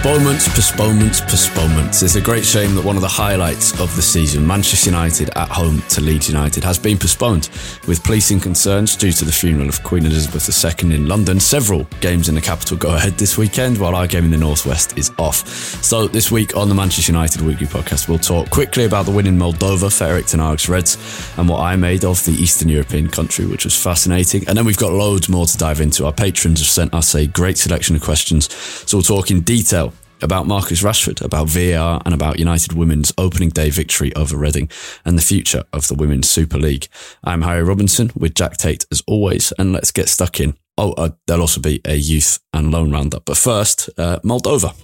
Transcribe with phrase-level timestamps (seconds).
[0.00, 2.02] Postponements, postponements, postponements.
[2.04, 5.48] It's a great shame that one of the highlights of the season, Manchester United at
[5.48, 7.50] home to Leeds United, has been postponed
[7.88, 11.40] with policing concerns due to the funeral of Queen Elizabeth II in London.
[11.40, 14.96] Several games in the capital go ahead this weekend, while our game in the Northwest
[14.96, 15.48] is off.
[15.82, 19.26] So this week on the Manchester United Weekly Podcast, we'll talk quickly about the win
[19.26, 20.96] in Moldova for Erik Ten Reds
[21.36, 24.46] and what I made of the Eastern European country, which was fascinating.
[24.46, 26.06] And then we've got loads more to dive into.
[26.06, 29.88] Our patrons have sent us a great selection of questions, so we'll talk in detail
[30.22, 34.68] about Marcus Rashford, about VAR, and about United Women's opening day victory over Reading
[35.04, 36.88] and the future of the Women's Super League.
[37.24, 40.56] I'm Harry Robinson with Jack Tate as always, and let's get stuck in.
[40.76, 43.24] Oh, uh, there'll also be a youth and loan roundup.
[43.24, 44.74] But first, uh, Moldova.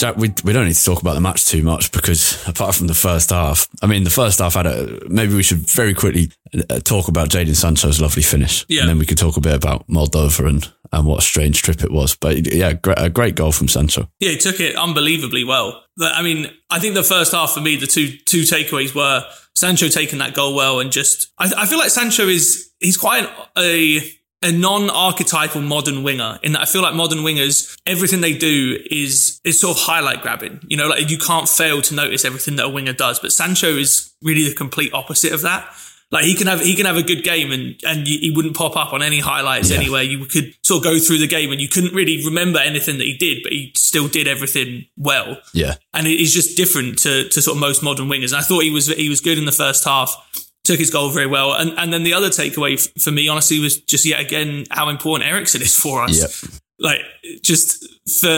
[0.00, 2.86] Jack, we, we don't need to talk about the match too much because apart from
[2.86, 6.32] the first half, I mean, the first half had a, maybe we should very quickly
[6.70, 8.64] uh, talk about Jadon Sancho's lovely finish.
[8.66, 8.80] Yeah.
[8.80, 11.84] And then we could talk a bit about Moldova and, and what a strange trip
[11.84, 12.16] it was.
[12.16, 14.08] But yeah, great, a great goal from Sancho.
[14.20, 15.84] Yeah, he took it unbelievably well.
[16.00, 19.88] I mean, I think the first half for me, the two two takeaways were Sancho
[19.88, 23.28] taking that goal well and just I, I feel like Sancho is he's quite
[23.58, 24.00] a
[24.42, 29.40] a non-archetypal modern winger in that I feel like modern wingers, everything they do is,
[29.44, 30.60] is sort of highlight grabbing.
[30.66, 33.68] You know, like you can't fail to notice everything that a winger does, but Sancho
[33.76, 35.68] is really the complete opposite of that.
[36.12, 38.76] Like he can have, he can have a good game and, and he wouldn't pop
[38.76, 39.76] up on any highlights Yeah.
[39.76, 40.02] anywhere.
[40.02, 43.04] You could sort of go through the game and you couldn't really remember anything that
[43.04, 45.38] he did, but he still did everything well.
[45.54, 45.74] Yeah.
[45.94, 48.32] And it is just different to, to sort of most modern wingers.
[48.32, 50.16] And I thought he was, he was good in the first half
[50.64, 51.52] took his goal very well.
[51.52, 54.88] And and then the other takeaway f- for me, honestly, was just yet again how
[54.88, 56.18] important Eriksen is for us.
[56.44, 56.52] Yep.
[56.78, 57.00] Like
[57.42, 57.84] just
[58.20, 58.28] for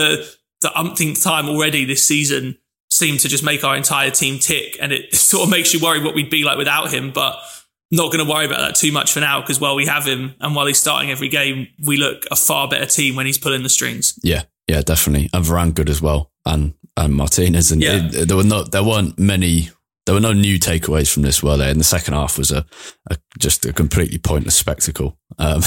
[0.61, 2.57] the umpteenth time already this season,
[2.89, 6.01] seemed to just make our entire team tick, and it sort of makes you worry
[6.03, 7.11] what we'd be like without him.
[7.11, 7.35] But
[7.91, 10.33] not going to worry about that too much for now because while we have him
[10.39, 13.61] and while he's starting every game, we look a far better team when he's pulling
[13.61, 14.17] the strings.
[14.23, 14.43] Yeah.
[14.67, 15.29] Yeah, definitely.
[15.31, 16.31] And Varane good as well.
[16.43, 17.71] And, and Martinez.
[17.71, 18.09] And Yeah.
[18.11, 19.69] it- there were not, there weren't many,
[20.05, 21.69] there were no new takeaways from this, were there?
[21.69, 22.65] And the second half was a,
[23.09, 25.17] a just a completely pointless spectacle.
[25.39, 25.57] Um,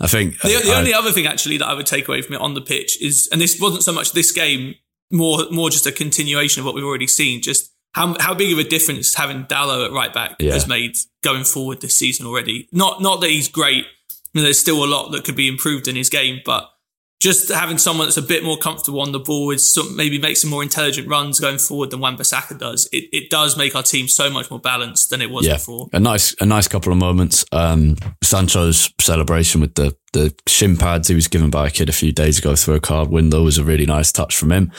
[0.00, 2.34] I think The, the I- only other thing actually that I would take away from
[2.36, 4.74] it on the pitch is, and this wasn't so much this game,
[5.10, 7.42] more more just a continuation of what we've already seen.
[7.42, 10.52] Just how how big of a difference having Dalot at right back Yeah.
[10.52, 10.94] has made
[11.24, 12.68] going forward this season already.
[12.72, 13.84] Not not that he's great.
[13.86, 16.70] I mean, there's still a lot that could be improved in his game, but
[17.20, 20.38] just having someone that's a bit more comfortable on the ball with some, maybe make
[20.38, 22.88] some more intelligent runs going forward than Wan-Bissaka does.
[22.92, 25.88] It, it does make our team so much more balanced than it was yeah, before.
[25.92, 27.44] a nice, a nice couple of moments.
[27.52, 31.92] Um, Sancho's celebration with the the shin pads he was given by a kid a
[31.92, 34.72] few days ago through a card window was a really nice touch from him.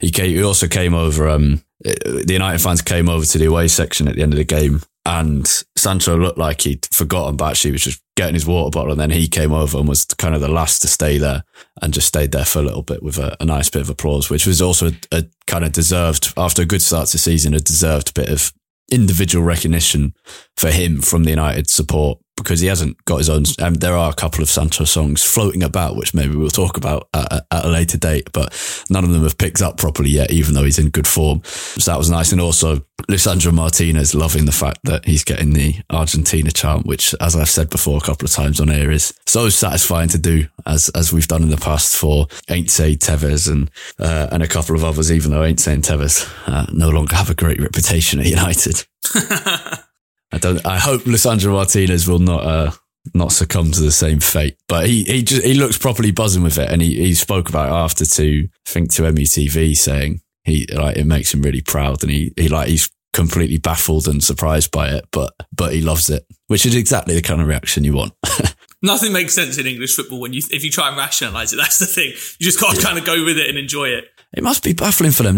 [0.00, 1.28] He came, he also came over.
[1.28, 4.44] Um, the United fans came over to the away section at the end of the
[4.44, 5.46] game, and
[5.76, 9.10] Sancho looked like he'd forgotten, but actually was just getting his water bottle, and then
[9.10, 11.44] he came over and was kind of the last to stay there,
[11.80, 14.30] and just stayed there for a little bit with a, a nice bit of applause,
[14.30, 17.54] which was also a, a kind of deserved after a good start to the season,
[17.54, 18.52] a deserved bit of
[18.90, 20.14] individual recognition
[20.56, 23.44] for him from the United support because he hasn't got his own.
[23.60, 27.08] Um, there are a couple of Sancho songs floating about, which maybe we'll talk about
[27.14, 28.52] at, at, a later date, but
[28.90, 31.42] none of them have picked up properly yet, even though he's in good form.
[31.44, 32.32] So that was nice.
[32.32, 37.36] And also, Lisandro Martinez loving the fact that he's getting the Argentina chant, which, as
[37.36, 40.88] I've said before a couple of times on air, is so satisfying to do, as
[40.90, 44.84] as we've done in the past for Heinze Tevez and uh, and a couple of
[44.84, 48.86] others, even though Heinze and Tevez uh, no longer have a great reputation at United.
[50.32, 50.64] I don't.
[50.66, 52.70] I hope Lisandro Martinez will not uh,
[53.14, 54.56] not succumb to the same fate.
[54.68, 57.68] But he he just he looks properly buzzing with it, and he he spoke about
[57.68, 62.02] it after to I think to MUTV saying he like it makes him really proud,
[62.02, 66.08] and he he like he's completely baffled and surprised by it, but but he loves
[66.08, 68.14] it, which is exactly the kind of reaction you want.
[68.82, 71.56] Nothing makes sense in English football when you if you try and rationalize it.
[71.56, 72.12] That's the thing.
[72.38, 72.86] You just got to yeah.
[72.86, 74.06] kind of go with it and enjoy it.
[74.34, 75.36] It must be baffling for them.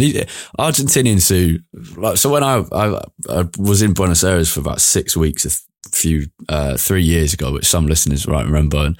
[0.58, 1.58] Argentinians who,
[2.00, 5.88] like, so when I, I, I was in Buenos Aires for about six weeks, a
[5.88, 8.98] few, uh, three years ago, which some listeners might remember, and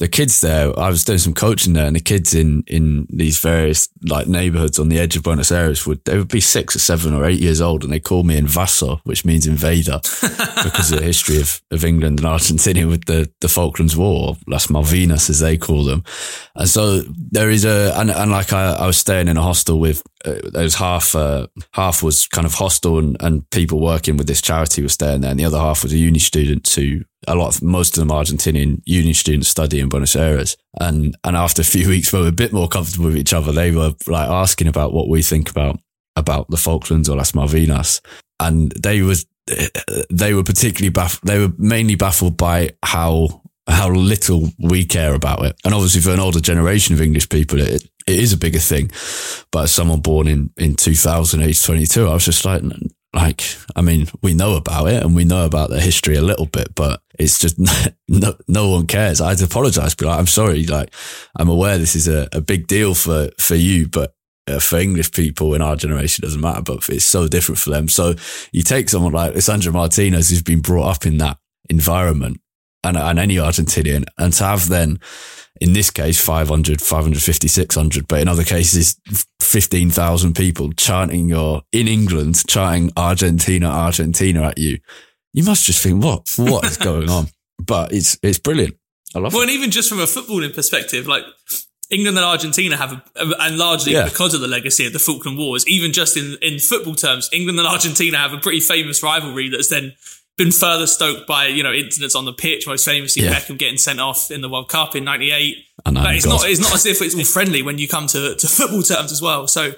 [0.00, 3.38] the kids there, I was doing some coaching there and the kids in, in these
[3.38, 6.78] various like neighborhoods on the edge of Buenos Aires would, they would be six or
[6.78, 10.00] seven or eight years old and they call me Invaso, which means invader
[10.64, 14.68] because of the history of, of England and Argentina with the, the Falklands War, Las
[14.68, 16.02] Malvinas as they call them.
[16.54, 19.78] And so there is a, and, and like I, I was staying in a hostel
[19.78, 24.16] with, uh, there was half, uh, half was kind of hostel and, and people working
[24.16, 27.02] with this charity were staying there and the other half was a uni student who
[27.26, 30.56] a lot of most of them Argentinian uni students study in Buenos Aires.
[30.80, 33.52] And and after a few weeks we were a bit more comfortable with each other,
[33.52, 35.78] they were like asking about what we think about
[36.16, 38.00] about the Falklands or Las Malvinas.
[38.38, 39.26] And they was
[40.10, 45.44] they were particularly baffled they were mainly baffled by how how little we care about
[45.44, 45.56] it.
[45.64, 48.90] And obviously for an older generation of English people it it is a bigger thing.
[49.50, 52.62] But as someone born in, in 2000, age 22, I was just like,
[53.12, 53.42] like,
[53.74, 56.74] I mean, we know about it and we know about the history a little bit,
[56.74, 57.58] but it's just
[58.08, 59.20] no, no one cares.
[59.20, 60.64] I had to apologize, be like, I'm sorry.
[60.64, 60.94] Like,
[61.36, 64.14] I'm aware this is a, a big deal for, for you, but
[64.46, 67.88] uh, for English people in our generation, doesn't matter, but it's so different for them.
[67.88, 68.14] So
[68.52, 72.40] you take someone like Lisandro Martinez, who's been brought up in that environment
[72.84, 74.98] and, and any Argentinian and to have then,
[75.60, 78.98] in this case, 500, 550, 600, but in other cases,
[79.40, 84.78] 15,000 people chanting your, in England, chanting Argentina, Argentina at you.
[85.32, 87.26] You must just think, what, what is going on?
[87.62, 88.74] But it's, it's brilliant.
[89.14, 89.36] I love it.
[89.36, 89.50] well, it.
[89.50, 91.24] and even just from a footballing perspective, like
[91.90, 93.02] England and Argentina have, a,
[93.38, 94.04] and largely yeah.
[94.04, 97.58] because of the legacy of the Falkland Wars, even just in, in football terms, England
[97.58, 99.92] and Argentina have a pretty famous rivalry that's then
[100.40, 103.34] been further stoked by you know incidents on the pitch, most famously yeah.
[103.34, 105.56] Beckham getting sent off in the World Cup in '98.
[105.84, 108.46] But it's not it's not as if it's all friendly when you come to, to
[108.46, 109.46] football terms as well.
[109.46, 109.72] So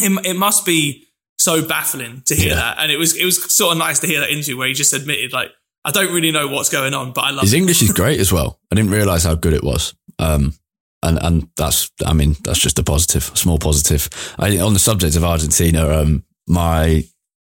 [0.00, 1.06] it, it must be
[1.36, 2.54] so baffling to hear yeah.
[2.54, 4.74] that, and it was it was sort of nice to hear that interview where he
[4.74, 5.50] just admitted like
[5.84, 7.58] I don't really know what's going on, but I love his it.
[7.58, 8.60] English is great as well.
[8.70, 9.94] I didn't realize how good it was.
[10.20, 10.54] Um,
[11.02, 14.08] and and that's I mean that's just a positive, a small positive.
[14.38, 17.04] I, on the subject of Argentina, um, my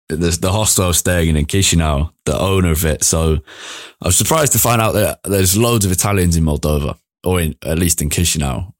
[0.09, 3.03] the, the hostel I was staying in in Chisinau, the owner of it.
[3.03, 3.37] So
[4.01, 7.55] I was surprised to find out that there's loads of Italians in Moldova, or in,
[7.63, 8.73] at least in Chisinau.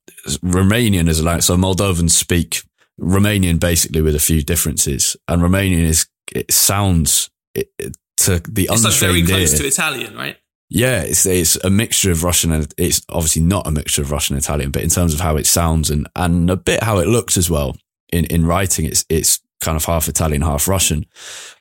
[0.43, 1.45] Romanian is a language.
[1.45, 2.61] So Moldovans speak
[2.99, 5.15] Romanian basically with a few differences.
[5.27, 9.65] And Romanian is, it sounds it, it, to the it's like very close ear, to
[9.65, 10.37] Italian, right?
[10.69, 14.35] Yeah, it's it's a mixture of Russian and it's obviously not a mixture of Russian
[14.35, 17.07] and Italian, but in terms of how it sounds and and a bit how it
[17.07, 17.75] looks as well
[18.11, 21.05] in in writing, it's it's kind of half Italian, half Russian.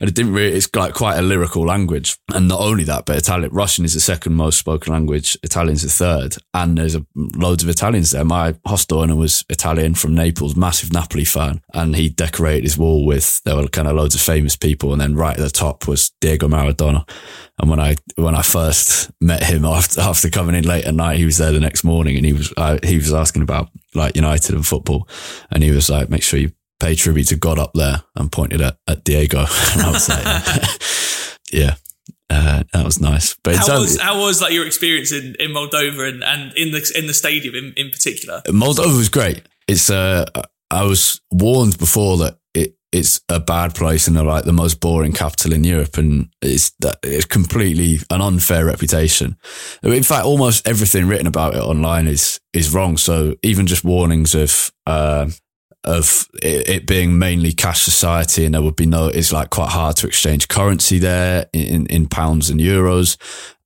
[0.01, 2.19] And it didn't really, it's like quite a lyrical language.
[2.35, 5.37] And not only that, but Italian, Russian is the second most spoken language.
[5.43, 6.37] Italian's the third.
[6.53, 8.25] And there's a, loads of Italians there.
[8.25, 11.61] My hostel owner was Italian from Naples, massive Napoli fan.
[11.73, 14.93] And he decorated his wall with, there were kind of loads of famous people.
[14.93, 17.09] And then right at the top was Diego Maradona.
[17.59, 21.19] And when I when I first met him after after coming in late at night,
[21.19, 24.17] he was there the next morning, and he was I, he was asking about like
[24.17, 25.09] United and football,
[25.51, 26.51] and he was like, "Make sure you
[26.83, 29.39] pay tribute to God up there and pointed at, at Diego.
[29.73, 31.77] and I was like, yeah,
[32.29, 33.37] uh, that was nice.
[33.45, 36.93] But how was, how was like your experience in, in Moldova and, and in the
[36.97, 38.43] in the stadium in, in particular?
[38.47, 39.43] Moldova was great.
[39.69, 40.27] It's uh,
[40.71, 45.13] I was warned before that it it's a bad place and like the most boring
[45.13, 49.37] capital in Europe, and it's that it's completely an unfair reputation.
[49.85, 52.97] In fact, almost everything written about it online is is wrong.
[52.97, 55.29] So even just warnings of uh,
[55.85, 59.71] of it, it, being mainly cash society and there would be no, it's like quite
[59.71, 63.17] hard to exchange currency there in, in pounds and euros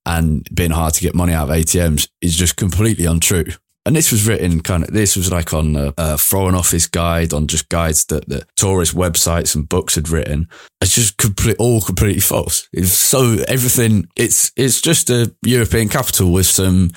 [0.05, 3.45] and being hard to get money out of ATMs is just completely untrue.
[3.85, 7.33] and this was written kind of, this was like on a, a foreign office guide,
[7.33, 10.49] on just guides that, the tourist websites and books had written.
[10.81, 12.67] It's just complete, all completely false.
[12.73, 16.91] It's so everything, it's, it's just a European capital with some,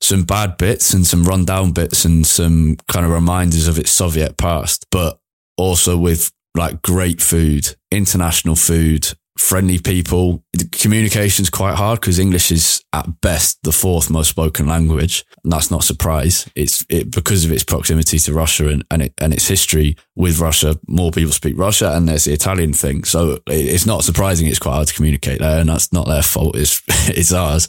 [0.00, 4.36] some bad bits and some rundown bits and some kind of reminders of its Soviet
[4.36, 5.20] past, but
[5.56, 10.44] also with like great food, international food, friendly people.
[10.70, 15.24] Communication's quite hard because English is at best the fourth most spoken language.
[15.42, 16.48] And that's not a surprise.
[16.54, 20.40] It's it, because of its proximity to Russia and, and, it, and its history with
[20.40, 20.78] Russia.
[20.86, 23.04] More people speak Russia and there's the Italian thing.
[23.04, 24.46] So it's not surprising.
[24.46, 26.56] It's quite hard to communicate there and that's not their fault.
[26.56, 27.66] It's, it's ours.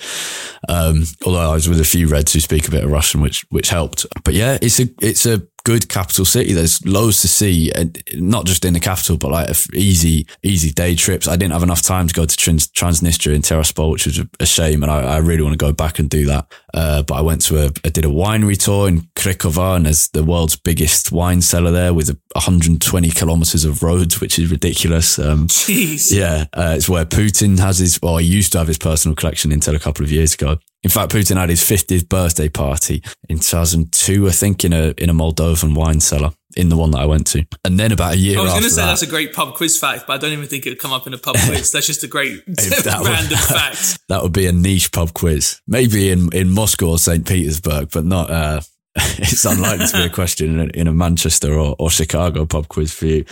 [0.68, 3.46] Um, although I was with a few Reds who speak a bit of Russian, which,
[3.50, 4.06] which helped.
[4.26, 6.54] But yeah, it's a, it's a good capital city.
[6.54, 10.96] There's loads to see, and not just in the capital, but like easy, easy day
[10.96, 11.28] trips.
[11.28, 14.46] I didn't have enough time to go to Trans- Transnistria and Tiraspol, which was a
[14.46, 16.52] shame, and I, I really want to go back and do that.
[16.74, 20.10] Uh, but I went to a, I did a winery tour in Cricova, and there's
[20.10, 25.20] the world's biggest wine cellar there with 120 kilometers of roads, which is ridiculous.
[25.20, 26.12] Um, Jeez.
[26.12, 29.52] Yeah, uh, it's where Putin has his, well, he used to have his personal collection
[29.52, 30.58] until a couple of years ago.
[30.84, 35.10] In fact, Putin had his 50th birthday party in 2002, I think, in a in
[35.10, 36.32] a Moldovan wine cellar.
[36.58, 38.38] In the one that I went to, and then about a year.
[38.38, 40.34] I was going to say that, that's a great pub quiz fact, but I don't
[40.34, 41.72] even think it would come up in a pub quiz.
[41.72, 44.00] That's just a great random would, fact.
[44.10, 47.26] That would be a niche pub quiz, maybe in in Moscow or St.
[47.26, 48.30] Petersburg, but not.
[48.30, 48.62] Uh,
[48.96, 52.68] it's unlikely to be a question in a, in a Manchester or, or, Chicago pub
[52.68, 53.26] quiz for you.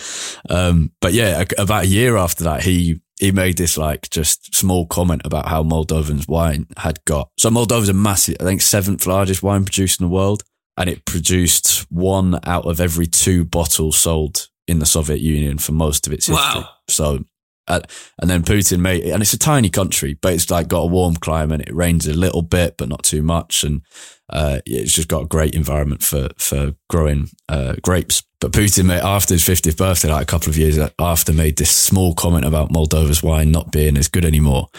[0.49, 4.87] Um, but yeah, about a year after that, he he made this like just small
[4.87, 7.29] comment about how Moldovan's wine had got.
[7.37, 10.43] So Moldova's a massive, I think seventh largest wine producer in the world.
[10.77, 15.73] And it produced one out of every two bottles sold in the Soviet Union for
[15.73, 16.61] most of its history.
[16.61, 16.69] Wow.
[16.87, 17.25] So,
[17.67, 17.81] uh,
[18.21, 21.15] and then Putin made, and it's a tiny country, but it's like got a warm
[21.15, 21.67] climate.
[21.67, 23.65] It rains a little bit, but not too much.
[23.65, 23.81] And,
[24.29, 28.23] uh, it's just got a great environment for, for growing, uh, grapes.
[28.39, 31.71] But Putin, made, after his 50th birthday, like a couple of years after, made this
[31.71, 34.69] small comment about Moldova's wine not being as good anymore.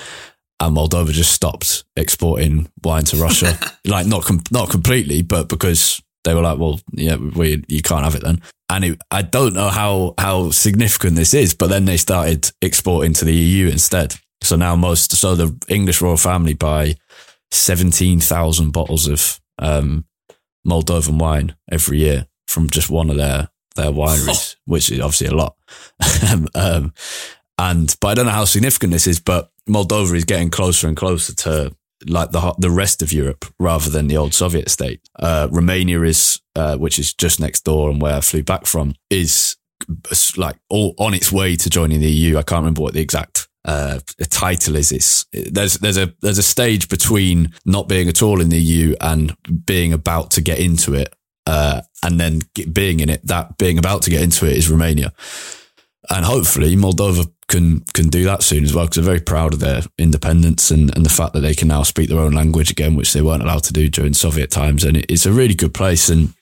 [0.61, 3.59] And Moldova just stopped exporting wine to Russia.
[3.85, 8.05] like, not, com- not completely, but because they were like, well, yeah, we, you can't
[8.05, 8.43] have it then.
[8.69, 13.15] And it, I don't know how, how significant this is, but then they started exporting
[13.15, 14.17] to the EU instead.
[14.43, 16.95] So now most, so the English royal family buy
[17.53, 20.05] 17,000 bottles of um,
[20.67, 25.35] Moldovan wine every year from just one of their their wineries, which is obviously a
[25.35, 25.57] lot.
[26.55, 26.93] um,
[27.59, 30.97] and but I don't know how significant this is, but Moldova is getting closer and
[30.97, 31.75] closer to
[32.07, 35.01] like the the rest of Europe rather than the old Soviet state.
[35.19, 38.95] Uh, Romania is, uh, which is just next door and where I flew back from,
[39.11, 39.57] is
[40.37, 42.39] like all on its way to joining the EU.
[42.39, 44.93] I can't remember what the exact uh, a title is.
[44.93, 48.95] It's there's there's a there's a stage between not being at all in the EU
[49.01, 51.15] and being about to get into it
[51.47, 52.41] uh, and then
[52.73, 55.13] being in it, that being about to get into it is Romania.
[56.09, 59.61] And hopefully Moldova can can do that soon as well because they're very proud of
[59.61, 62.95] their independence and, and the fact that they can now speak their own language again,
[62.95, 64.85] which they weren't allowed to do during Soviet times.
[64.85, 66.33] And it, it's a really good place and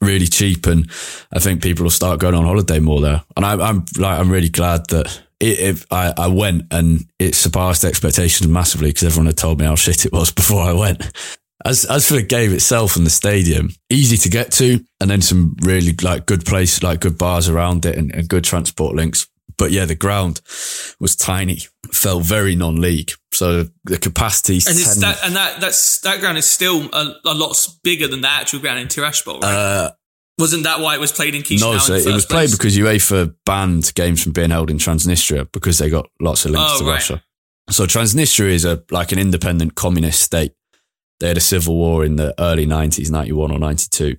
[0.00, 0.66] really cheap.
[0.66, 0.88] And
[1.32, 3.22] I think people will start going on holiday more there.
[3.36, 7.34] And I, am like, I'm really glad that it, it, I, I went and it
[7.34, 11.10] surpassed expectations massively because everyone had told me how shit it was before I went.
[11.64, 15.20] As as for the game itself and the stadium, easy to get to, and then
[15.20, 19.26] some really like good place, like good bars around it, and, and good transport links.
[19.56, 20.40] But yeah, the ground
[21.00, 23.10] was tiny, felt very non-league.
[23.32, 27.34] So the capacity and, 10, that, and that that's that ground is still a, a
[27.34, 29.52] lot bigger than the actual ground in Tiraspol, right?
[29.52, 29.90] Uh,
[30.38, 31.72] wasn't that why it was played in Chisinau?
[31.72, 32.26] No, so it was place?
[32.26, 36.52] played because UEFA banned games from being held in Transnistria because they got lots of
[36.52, 36.94] links oh, to right.
[36.94, 37.22] Russia.
[37.70, 40.52] So Transnistria is a like an independent communist state
[41.20, 44.16] they had a civil war in the early 90s, 91 or 92,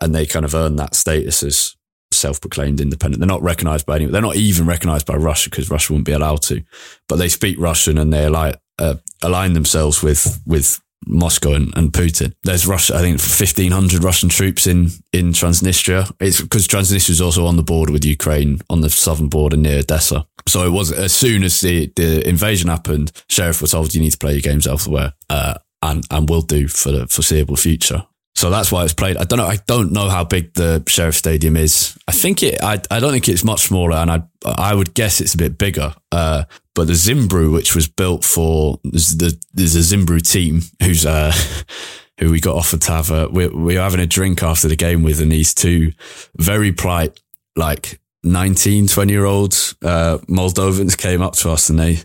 [0.00, 1.76] and they kind of earned that status as
[2.10, 3.20] self proclaimed independent.
[3.20, 4.12] They're not recognized by anyone.
[4.12, 6.62] They're not even recognized by Russia because Russia wouldn't be allowed to,
[7.08, 11.92] but they speak Russian and they align, uh, align themselves with, with Moscow and, and,
[11.92, 12.32] Putin.
[12.44, 16.10] There's Russia, I think 1500 Russian troops in, in Transnistria.
[16.20, 19.80] It's because Transnistria is also on the border with Ukraine on the southern border near
[19.80, 20.26] Odessa.
[20.46, 24.12] So it was as soon as the, the invasion happened, sheriff was told you need
[24.12, 25.14] to play your games elsewhere.
[25.28, 28.06] Uh, and, and will do for the foreseeable future.
[28.42, 29.16] So that's why it's played.
[29.18, 29.46] I don't know.
[29.46, 31.96] I don't know how big the Sheriff Stadium is.
[32.08, 32.60] I think it.
[32.60, 35.58] I, I don't think it's much smaller, and I I would guess it's a bit
[35.58, 35.94] bigger.
[36.10, 36.42] Uh,
[36.74, 41.32] but the Zimbru, which was built for the there's a Zimbru team who's uh
[42.18, 44.74] who we got offered to have a we we were having a drink after the
[44.74, 45.92] game with, and these two
[46.36, 47.20] very polite
[47.54, 52.00] like 19, 20 year olds uh, Moldovans came up to us and they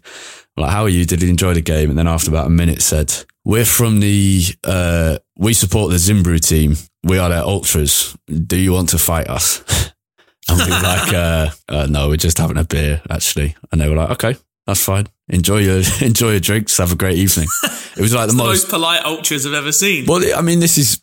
[0.55, 1.03] like, "How are you?
[1.03, 3.11] Did you enjoy the game?" And then after about a minute, said
[3.47, 6.75] we're from the, uh, we support the Zimbru team.
[7.03, 8.13] We are their ultras.
[8.27, 9.63] Do you want to fight us?
[10.49, 13.55] and we were like, uh, uh, no, we're just having a beer, actually.
[13.71, 14.35] And they were like, okay,
[14.65, 15.07] that's fine.
[15.29, 16.77] Enjoy your, enjoy your drinks.
[16.77, 17.47] Have a great evening.
[17.95, 20.07] It was like the, the most, most polite ultras I've ever seen.
[20.07, 21.01] well, I mean, this is,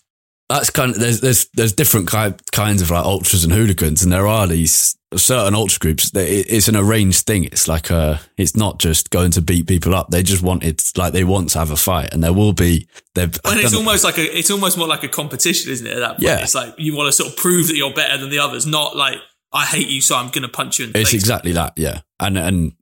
[0.48, 4.02] that's kind of, there's, there's, there's different ki- kinds of like ultras and hooligans.
[4.02, 7.44] And there are these certain ultra groups that it, it's an arranged thing.
[7.44, 10.10] It's like a, it's not just going to beat people up.
[10.10, 12.86] They just want it, like they want to have a fight and there will be,
[13.14, 15.94] they've, And it's almost like a, it's almost more like a competition, isn't it?
[15.94, 16.40] At that point, Yeah.
[16.42, 18.96] it's like you want to sort of prove that you're better than the others, not
[18.96, 19.18] like
[19.52, 21.20] I hate you, so I'm going to punch you in the It's face.
[21.22, 22.00] exactly that, yeah.
[22.18, 22.72] And and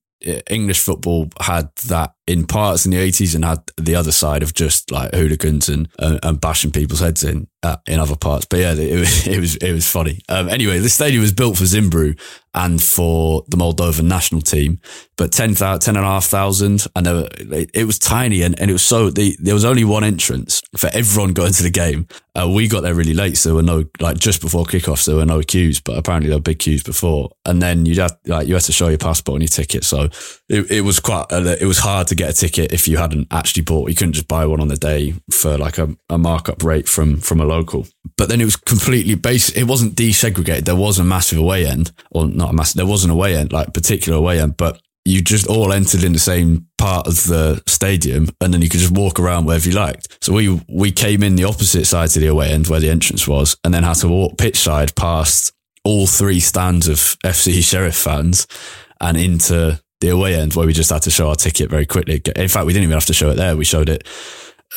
[0.49, 4.54] English football had that in parts in the eighties, and had the other side of
[4.54, 8.45] just like hooligans and uh, and bashing people's heads in uh, in other parts.
[8.45, 10.21] But yeah, it was it was it was funny.
[10.28, 12.19] Um, anyway, the stadium was built for Zimbru
[12.54, 14.78] and for the Moldovan national team,
[15.16, 19.09] but 10,000 10,500 and there were, it, it was tiny and, and it was so
[19.09, 22.07] the, there was only one entrance for everyone going to the game.
[22.35, 25.16] Uh, we got there really late, so there were no like just before kickoff, there
[25.16, 27.31] were no queues, but apparently there were big queues before.
[27.45, 30.09] And then you had like you had to show your passport and your ticket, so
[30.49, 33.28] it, it was quite uh, it was hard to get a ticket if you hadn't
[33.31, 33.90] actually bought.
[33.90, 37.19] You couldn't just buy one on the day for like a, a markup rate from
[37.19, 37.87] from a local.
[38.16, 39.50] But then it was completely base.
[39.50, 40.64] It wasn't desegregated.
[40.64, 42.76] There was a massive away end, or not a massive.
[42.76, 46.12] There was an away end, like particular away end, but you just all entered in
[46.12, 49.75] the same part of the stadium and then you could just walk around wherever you
[49.75, 50.18] liked.
[50.21, 53.26] So we, we came in the opposite side to the away end where the entrance
[53.26, 55.52] was and then had to walk pitch side past
[55.85, 58.47] all three stands of FC Sheriff fans
[59.00, 62.21] and into the away end where we just had to show our ticket very quickly.
[62.37, 63.56] In fact, we didn't even have to show it there.
[63.56, 64.06] We showed it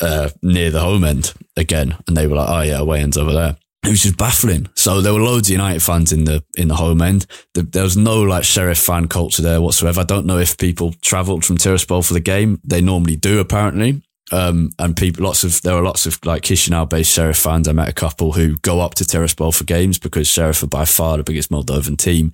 [0.00, 3.32] uh, near the home end again, and they were like, "Oh yeah, away end's over
[3.32, 4.68] there." It was just baffling.
[4.74, 7.26] So there were loads of United fans in the in the home end.
[7.54, 10.00] The, there was no like Sheriff fan culture there whatsoever.
[10.00, 12.60] I don't know if people travelled from Tiraspol for the game.
[12.64, 14.02] They normally do, apparently.
[14.32, 17.68] Um, and people, lots of there are lots of like Chisinau based Sheriff fans.
[17.68, 20.84] I met a couple who go up to Tiraspol for games because Sheriff are by
[20.84, 22.32] far the biggest Moldovan team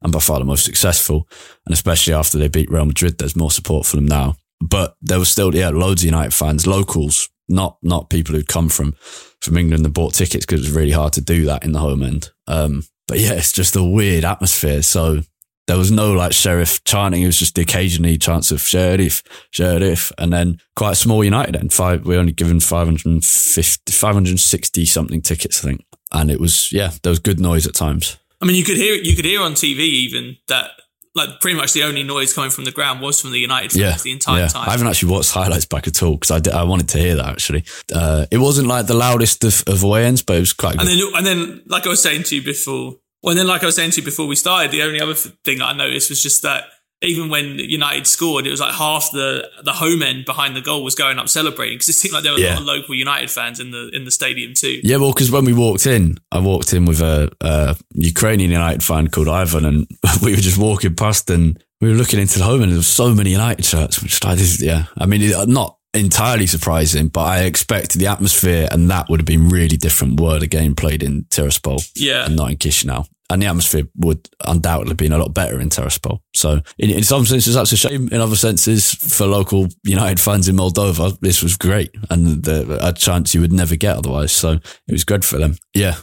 [0.00, 1.28] and by far the most successful.
[1.66, 4.36] And especially after they beat Real Madrid, there's more support for them now.
[4.60, 8.68] But there was still, yeah, loads of United fans, locals, not not people who'd come
[8.68, 8.92] from
[9.40, 11.78] from England and bought tickets because it was really hard to do that in the
[11.78, 12.30] home end.
[12.46, 14.82] Um, but yeah, it's just a weird atmosphere.
[14.82, 15.20] So
[15.66, 17.22] there was no like sheriff chanting.
[17.22, 21.56] It was just the occasionally chants of sheriff, sheriff, and then quite a small United
[21.56, 21.72] end.
[21.72, 25.84] Five, we only given 550, 560 something tickets, I think.
[26.12, 28.16] And it was, yeah, there was good noise at times.
[28.40, 30.70] I mean, you could hear you could hear on TV even that
[31.16, 33.80] like pretty much the only noise coming from the ground was from the United fans
[33.80, 34.48] Yeah, the entire yeah.
[34.48, 34.68] time.
[34.68, 37.16] I haven't actually watched highlights back at all because I, did- I wanted to hear
[37.16, 37.64] that actually.
[37.92, 40.86] Uh, it wasn't like the loudest of, of away ends, but it was quite good.
[40.86, 43.62] And then, and then, like I was saying to you before, well, and then, like
[43.62, 46.22] I was saying to you before we started, the only other thing I noticed was
[46.22, 46.64] just that
[47.02, 50.82] even when United scored, it was like half the the home end behind the goal
[50.82, 53.30] was going up celebrating because it seemed like there were a lot of local United
[53.30, 54.80] fans in the in the stadium too.
[54.82, 58.82] Yeah, well, because when we walked in, I walked in with a, a Ukrainian United
[58.82, 59.86] fan called Ivan, and
[60.22, 62.86] we were just walking past, and we were looking into the home, and there was
[62.86, 64.02] so many United shirts.
[64.02, 65.20] Which this, is- yeah, I mean,
[65.52, 70.18] not entirely surprising, but I expected the atmosphere, and that would have been really different
[70.20, 72.24] were the game played in Tiraspol, Yeah.
[72.26, 73.06] and not in Chisinau.
[73.28, 76.20] And the atmosphere would undoubtedly have been a lot better in Tiraspol.
[76.34, 78.08] So, in, in some senses, that's a shame.
[78.12, 82.92] In other senses, for local United fans in Moldova, this was great and the, a
[82.92, 84.30] chance you would never get otherwise.
[84.30, 85.56] So, it was good for them.
[85.74, 85.96] Yeah,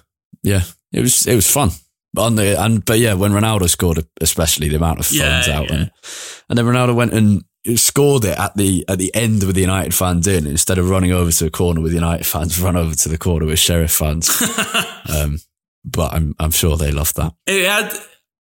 [0.43, 1.69] yeah, it was it was fun.
[2.17, 5.69] On the and but yeah, when Ronaldo scored, especially the amount of fans Yeah, out,
[5.69, 5.75] yeah.
[5.75, 5.91] and
[6.49, 7.43] and then Ronaldo went and
[7.75, 11.13] scored it at the at the end with the United fans in instead of running
[11.13, 14.29] over to the corner with United fans, run over to the corner with Sheriff fans.
[15.09, 15.39] um,
[15.85, 17.33] but I'm I'm sure they loved that.
[17.47, 17.93] It had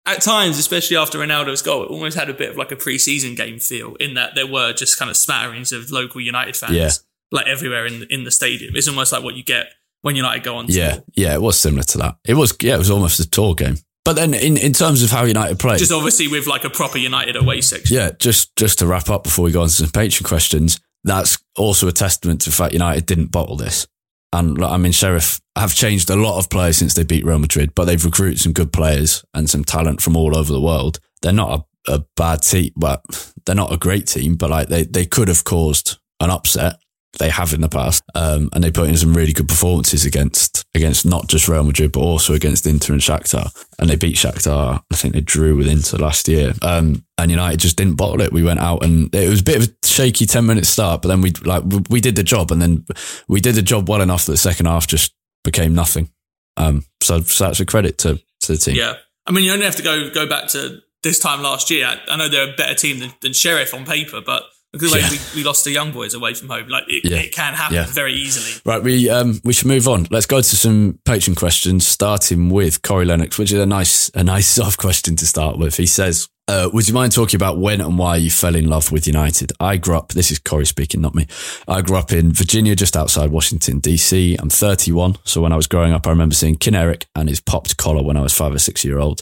[0.06, 3.34] at times, especially after Ronaldo's goal, it almost had a bit of like a pre-season
[3.34, 6.90] game feel in that there were just kind of smatterings of local United fans, Yeah.
[7.30, 8.74] like everywhere in in the stadium.
[8.76, 9.66] It's almost like what you get
[10.02, 10.66] when United go on.
[10.68, 11.04] Yeah, tour.
[11.14, 12.16] yeah, it was similar to that.
[12.26, 13.76] It was yeah, it was almost a tour game.
[14.04, 16.96] But then in, in terms of how United played, just obviously with like a proper
[16.96, 17.94] United away section.
[17.94, 21.36] yeah, just just to wrap up before we go on to some patron questions, that's
[21.56, 23.86] also a testament to the fact United didn't bottle this.
[24.32, 27.74] And I mean, Sheriff have changed a lot of players since they beat Real Madrid,
[27.74, 31.00] but they've recruited some good players and some talent from all over the world.
[31.22, 33.02] They're not a, a bad team, but
[33.46, 36.76] they're not a great team, but like they, they could have caused an upset.
[37.18, 40.66] They have in the past, um, and they put in some really good performances against
[40.74, 43.50] against not just Real Madrid but also against Inter and Shakhtar.
[43.78, 44.82] And they beat Shakhtar.
[44.92, 46.52] I think they drew with Inter last year.
[46.62, 48.32] Um, and United just didn't bottle it.
[48.32, 51.08] We went out and it was a bit of a shaky ten minute start, but
[51.08, 52.84] then we like we did the job, and then
[53.26, 56.10] we did the job well enough that the second half just became nothing.
[56.58, 58.76] Um, so, so that's a credit to to the team.
[58.76, 58.94] Yeah.
[59.26, 61.88] I mean, you only have to go go back to this time last year.
[62.08, 64.44] I, know they're a better team than, than Sheriff on paper, but
[64.78, 65.10] because like, Yeah.
[65.34, 66.68] we, we lost the young boys away from home.
[66.68, 67.18] Like it, Yeah.
[67.18, 67.86] it can happen Yeah.
[67.86, 68.52] very easily.
[68.64, 70.06] Right, we um we should move on.
[70.10, 74.24] Let's go to some patron questions, starting with Corey Lennox, which is a nice a
[74.24, 75.76] nice soft question to start with.
[75.76, 78.90] He says, uh, "Would you mind talking about when and why you fell in love
[78.90, 80.12] with United?" I grew up.
[80.12, 81.26] This is Corey speaking, not me.
[81.68, 84.36] I grew up in Virginia, just outside Washington D.C.
[84.38, 87.40] I'm 31, so when I was growing up, I remember seeing King Eric and his
[87.40, 89.20] popped collar when I was five or six year old.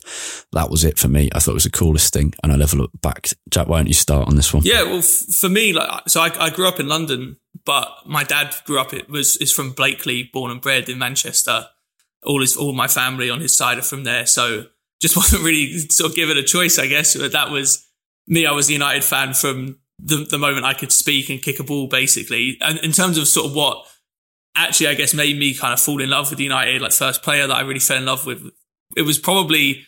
[0.53, 1.29] That was it for me.
[1.35, 3.29] I thought it was the coolest thing, and I never looked back.
[3.51, 4.63] Jack, why don't you start on this one?
[4.65, 8.25] Yeah, well, f- for me, like, so I, I grew up in London, but my
[8.25, 8.95] dad grew up.
[8.95, 11.67] It was is from Blackley, born and bred in Manchester.
[12.23, 14.67] All his all my family on his side are from there, so
[15.01, 17.17] just wasn't really sort of given a choice, I guess.
[17.17, 17.87] But that was
[18.27, 18.47] me.
[18.47, 21.65] I was a United fan from the the moment I could speak and kick a
[21.65, 22.59] ball, basically.
[22.61, 23.87] And in terms of sort of what
[24.57, 27.47] actually, I guess, made me kind of fall in love with United, like first player
[27.47, 28.51] that I really fell in love with,
[28.97, 29.85] it was probably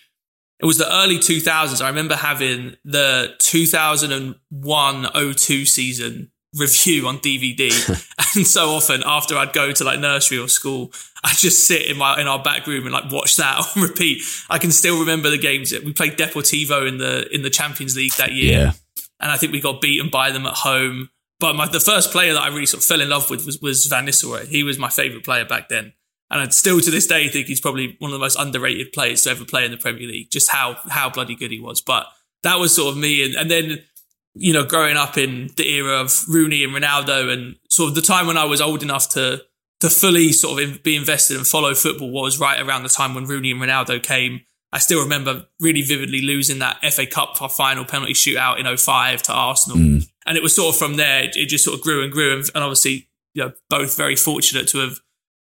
[0.60, 1.82] it was the early 2000s.
[1.82, 7.70] I remember having the 2001-02 season review on DVD.
[8.36, 10.92] and so often after I'd go to like nursery or school,
[11.24, 14.22] I'd just sit in my in our back room and like watch that on repeat.
[14.48, 15.72] I can still remember the games.
[15.72, 18.58] We played Deportivo in the in the Champions League that year.
[18.58, 18.72] Yeah.
[19.20, 21.10] And I think we got beaten by them at home.
[21.40, 23.60] But my, the first player that I really sort of fell in love with was,
[23.60, 24.46] was Van Nistelrooy.
[24.48, 25.92] He was my favourite player back then.
[26.30, 29.22] And I still to this day think he's probably one of the most underrated players
[29.22, 31.80] to ever play in the Premier League, just how how bloody good he was.
[31.80, 32.06] But
[32.42, 33.24] that was sort of me.
[33.24, 33.78] And, and then,
[34.38, 38.02] you know, growing up in the era of Rooney and Ronaldo and sort of the
[38.02, 39.42] time when I was old enough to
[39.80, 43.24] to fully sort of be invested and follow football was right around the time when
[43.24, 44.40] Rooney and Ronaldo came.
[44.72, 49.32] I still remember really vividly losing that FA Cup final penalty shootout in 05 to
[49.32, 49.78] Arsenal.
[49.78, 50.08] Mm.
[50.26, 52.34] And it was sort of from there, it just sort of grew and grew.
[52.34, 54.98] And, and obviously, you know, both very fortunate to have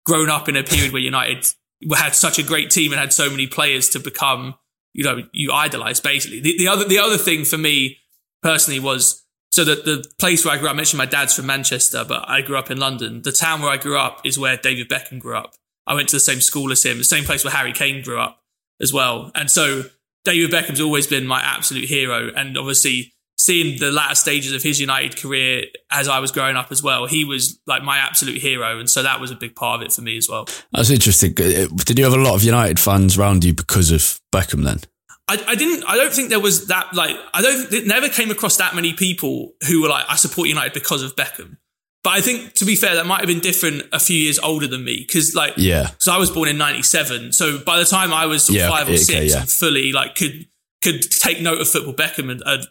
[0.06, 1.48] grown up in a period where United
[1.96, 4.56] had such a great team and had so many players to become,
[4.94, 6.42] you know, you idolize basically.
[6.42, 7.98] The, the other, the other thing for me
[8.46, 11.48] personally was so that the place where I grew up, I mentioned my dad's from
[11.48, 13.24] Manchester, but I grew up in London.
[13.24, 15.54] The town where I grew up is where David Beckham grew up.
[15.88, 18.20] I went to the same school as him, the same place where Harry Kane grew
[18.20, 18.42] up
[18.80, 19.32] as well.
[19.34, 19.86] And so
[20.26, 22.32] David Beckham's always been my absolute hero.
[22.36, 26.72] And obviously, seeing the latter stages of his United career as I was growing up
[26.72, 28.78] as well, he was like my absolute hero.
[28.80, 30.48] And so that was a big part of it for me as well.
[30.72, 31.34] That's interesting.
[31.34, 34.82] Did you have a lot of United fans around you because of Beckham then?
[35.28, 35.84] I, I didn't.
[35.88, 36.94] I don't think there was that.
[36.94, 37.72] Like, I don't.
[37.74, 41.16] It never came across that many people who were like, "I support United because of
[41.16, 41.58] Beckham."
[42.04, 44.68] But I think, to be fair, that might have been different a few years older
[44.68, 45.88] than me because, like, Yeah.
[45.90, 47.34] because I was born in '97.
[47.34, 49.40] So by the time I was sort of Yeah, five or okay, six yeah.
[49.40, 50.48] and fully like could
[50.84, 52.68] could take note of football, Beckham had, had,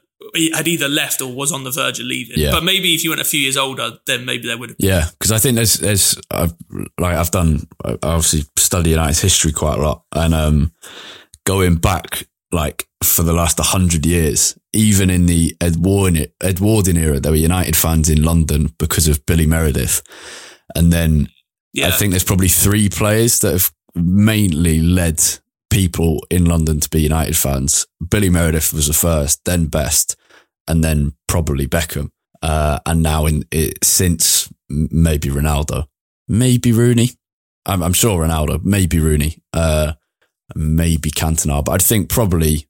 [0.55, 2.39] had either left or was on the verge of leaving.
[2.39, 2.53] Yeah.
[2.53, 4.77] But maybe if you went a few years older, then maybe there would have.
[4.79, 6.55] Yeah, because I think there's there's I've,
[7.01, 10.73] like I've done I obviously study United's history quite a lot, and um,
[11.45, 17.33] going back like for the last hundred years, even in the Edwardian Edwardian era, there
[17.33, 20.03] were United fans in London because of Billy Meredith,
[20.75, 21.29] and then
[21.73, 25.21] Yeah, I think there's probably three players that have mainly led
[25.71, 27.87] people in London to be United fans.
[28.11, 30.17] Billy Meredith was the first, then Best,
[30.69, 32.11] and then probably Beckham.
[32.43, 35.87] Uh, and now in it, since maybe Ronaldo,
[36.29, 37.11] maybe Rooney.
[37.67, 39.95] I'm, I'm sure Ronaldo, maybe Rooney, uh,
[40.55, 42.67] maybe Cantona, but I'd think probably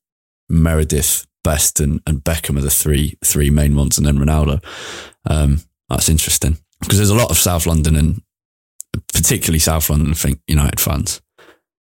[0.48, 4.64] Meredith, Best, and, and Beckham are the three three main ones, and then Ronaldo.
[5.28, 8.22] Um, that's interesting because there's a lot of South London and
[9.12, 11.20] particularly South London, I think United fans,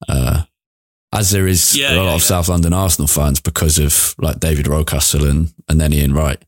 [0.08, 0.42] uh,
[1.12, 2.26] as there is Yeah, a lot yeah, of yeah.
[2.26, 6.42] South London Arsenal fans because of like David Rocastle and and then Ian Wright.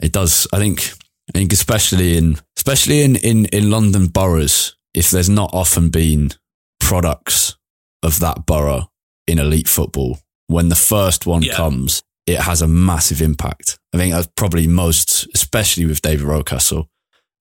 [0.00, 0.92] It does, I think,
[1.34, 6.30] I think especially in especially in in in London boroughs, if there's not often been
[6.78, 7.56] products
[8.02, 8.90] of that borough
[9.26, 11.54] in elite football, when the first one Yeah.
[11.54, 13.78] comes, it has a massive impact.
[13.92, 16.88] I think that's probably most, especially with David Rocastle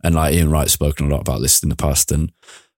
[0.04, 2.32] and like Ian Wright's spoken a lot about this in the past, and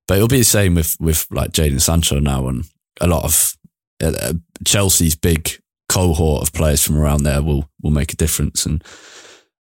[0.07, 2.65] but it'll be the same with with like Jadon Sancho now, and
[3.01, 3.57] a lot of
[4.01, 4.33] uh, uh,
[4.65, 5.59] Chelsea's big
[5.89, 8.83] cohort of players from around there will will make a difference, and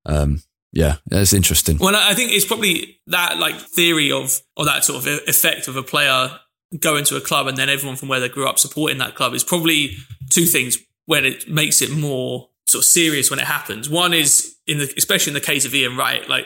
[0.05, 1.77] um, yeah, it's interesting.
[1.79, 5.75] Well, I think it's probably that like theory of or that sort of effect of
[5.75, 6.39] a player
[6.79, 9.33] going to a club and then everyone from where they grew up supporting that club
[9.33, 9.95] is probably
[10.29, 13.89] two things when it makes it more sort of serious when it happens.
[13.89, 16.45] One is in the especially in the case of Ian Wright, like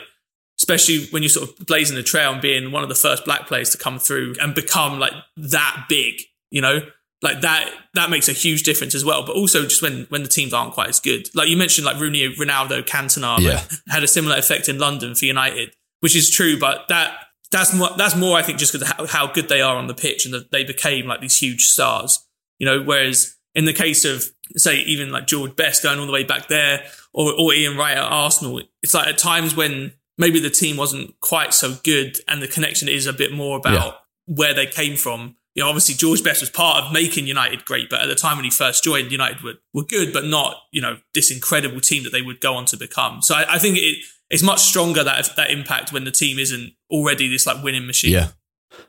[0.60, 3.46] especially when you're sort of blazing the trail and being one of the first black
[3.48, 6.78] players to come through and become like that big, you know,
[7.22, 9.26] like that that makes a huge difference as well.
[9.26, 11.98] But also just when when the teams aren't quite as good, like you mentioned, like
[11.98, 13.64] Rooney, Ronaldo, Cantona, Yeah.
[13.88, 16.56] had a similar effect in London for United, which is true.
[16.58, 17.16] But that
[17.52, 19.94] that's more that's more I think just because how, how good they are on the
[19.94, 22.26] pitch and that they became like these huge stars,
[22.58, 22.82] you know.
[22.82, 24.24] Whereas in the case of
[24.56, 27.96] say even like George Best going all the way back there, or, or Ian Wright
[27.96, 32.42] at Arsenal, it's like at times when maybe the team wasn't quite so good and
[32.42, 34.34] the connection is a bit more about yeah.
[34.34, 35.36] where they came from.
[35.54, 38.38] You know, obviously George Best was part of making United great, but at the time
[38.38, 42.04] when he first joined, United were, were good, but not, you know, this incredible team
[42.04, 43.20] that they would go on to become.
[43.20, 46.72] So I, I think it, it's much stronger that that impact when the team isn't
[46.90, 48.12] already this like winning machine.
[48.12, 48.28] Yeah.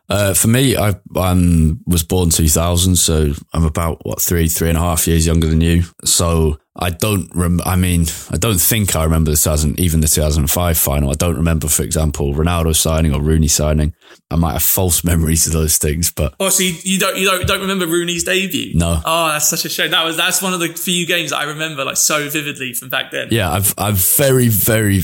[0.10, 4.78] Uh, for me, I um, was born 2000, so I'm about what three, three and
[4.78, 5.84] a half years younger than you.
[6.06, 10.08] So I don't rem- I mean, I don't think I remember the 2000, even the
[10.08, 11.10] 2005 final.
[11.10, 13.94] I don't remember, for example, Ronaldo signing or Rooney signing.
[14.32, 17.26] I might have false memories of those things, but oh, so you, you don't you
[17.26, 18.76] don't don't remember Rooney's debut?
[18.76, 19.02] No.
[19.04, 19.92] Oh, that's such a shame.
[19.92, 22.90] That was that's one of the few games that I remember like so vividly from
[22.90, 23.30] back then.
[23.32, 25.02] Yeah, I've I've very very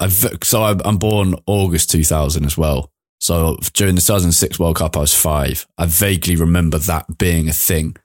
[0.00, 2.90] I've so I'm born August 2000 as well.
[3.20, 5.66] So during the 2006 World Cup, I was five.
[5.76, 7.96] I vaguely remember that being a thing,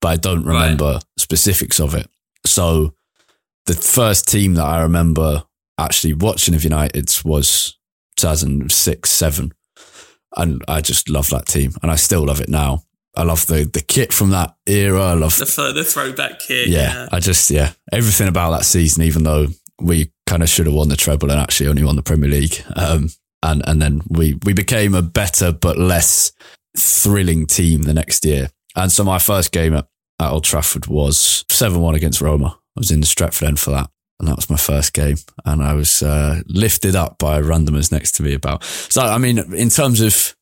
[0.00, 1.04] but I don't remember right.
[1.16, 2.08] specifics of it.
[2.44, 2.94] So
[3.66, 5.44] the first team that I remember
[5.78, 7.78] actually watching of United's was
[8.16, 9.52] 2006 7.
[10.36, 11.74] And I just love that team.
[11.82, 12.82] And I still love it now.
[13.14, 15.02] I love the, the kit from that era.
[15.02, 16.68] I love the, the throwback kit.
[16.68, 20.64] Yeah, yeah, I just, yeah, everything about that season, even though we kind of should
[20.64, 22.64] have won the treble and actually only won the Premier League.
[22.74, 23.10] Um,
[23.42, 26.32] and and then we we became a better but less
[26.74, 28.48] thrilling team the next year.
[28.74, 29.86] And so my first game at,
[30.18, 32.58] at Old Trafford was seven one against Roma.
[32.76, 33.90] I was in the Stretford end for that.
[34.18, 35.16] And that was my first game.
[35.44, 38.64] And I was uh, lifted up by randomers next to me about.
[38.64, 40.34] So, I mean, in terms of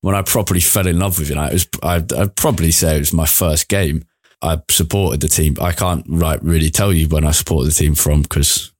[0.00, 3.00] when I properly fell in love with United, it was, I'd, I'd probably say it
[3.00, 4.04] was my first game.
[4.44, 5.56] I supported the team.
[5.60, 8.72] I can't right really tell you when I supported the team from because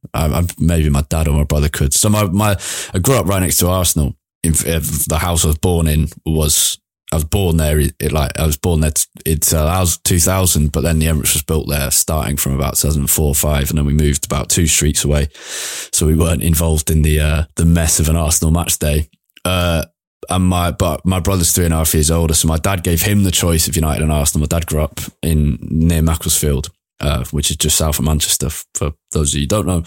[0.58, 1.94] maybe my dad or my brother could.
[1.94, 2.56] So my, my
[2.92, 4.14] I grew up right next to Arsenal.
[4.42, 6.78] In, the house I was born in was
[7.12, 7.78] I was born there.
[7.80, 8.92] It, it like I was born there.
[9.24, 12.76] It's uh, I was 2000, but then the Emirates was built there, starting from about
[12.76, 16.90] 2004 or five, and then we moved about two streets away, so we weren't involved
[16.90, 19.08] in the uh, the mess of an Arsenal match day.
[19.46, 19.86] Uh,
[20.30, 23.02] and my but my brother's three and a half years older, so my dad gave
[23.02, 24.42] him the choice of United and Arsenal.
[24.42, 28.50] My dad grew up in near Macclesfield, uh, which is just south of Manchester.
[28.74, 29.84] For those of you who don't know,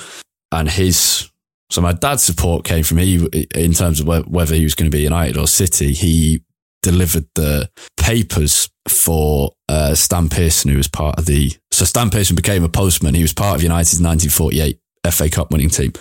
[0.51, 1.29] and his
[1.69, 4.95] so my dad's support came from he in terms of whether he was going to
[4.95, 5.93] be United or City.
[5.93, 6.43] He
[6.81, 12.35] delivered the papers for uh, Stan Pearson, who was part of the so Stan Pearson
[12.35, 13.15] became a postman.
[13.15, 14.79] He was part of United's 1948
[15.11, 15.93] FA Cup winning team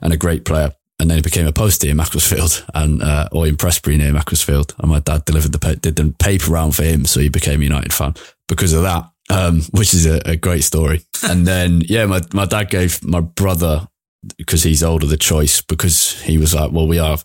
[0.00, 3.48] and a great player and then he became a postie in Macclesfield and uh, or
[3.48, 4.72] in Prestbury near Macclesfield.
[4.78, 7.64] And my dad delivered the did the paper round for him, so he became a
[7.64, 8.14] United fan
[8.46, 11.00] because of that, um, which is a, a great story.
[11.24, 13.88] and then yeah, my my dad gave my brother
[14.38, 17.18] because he's older the choice because he was like, well, we are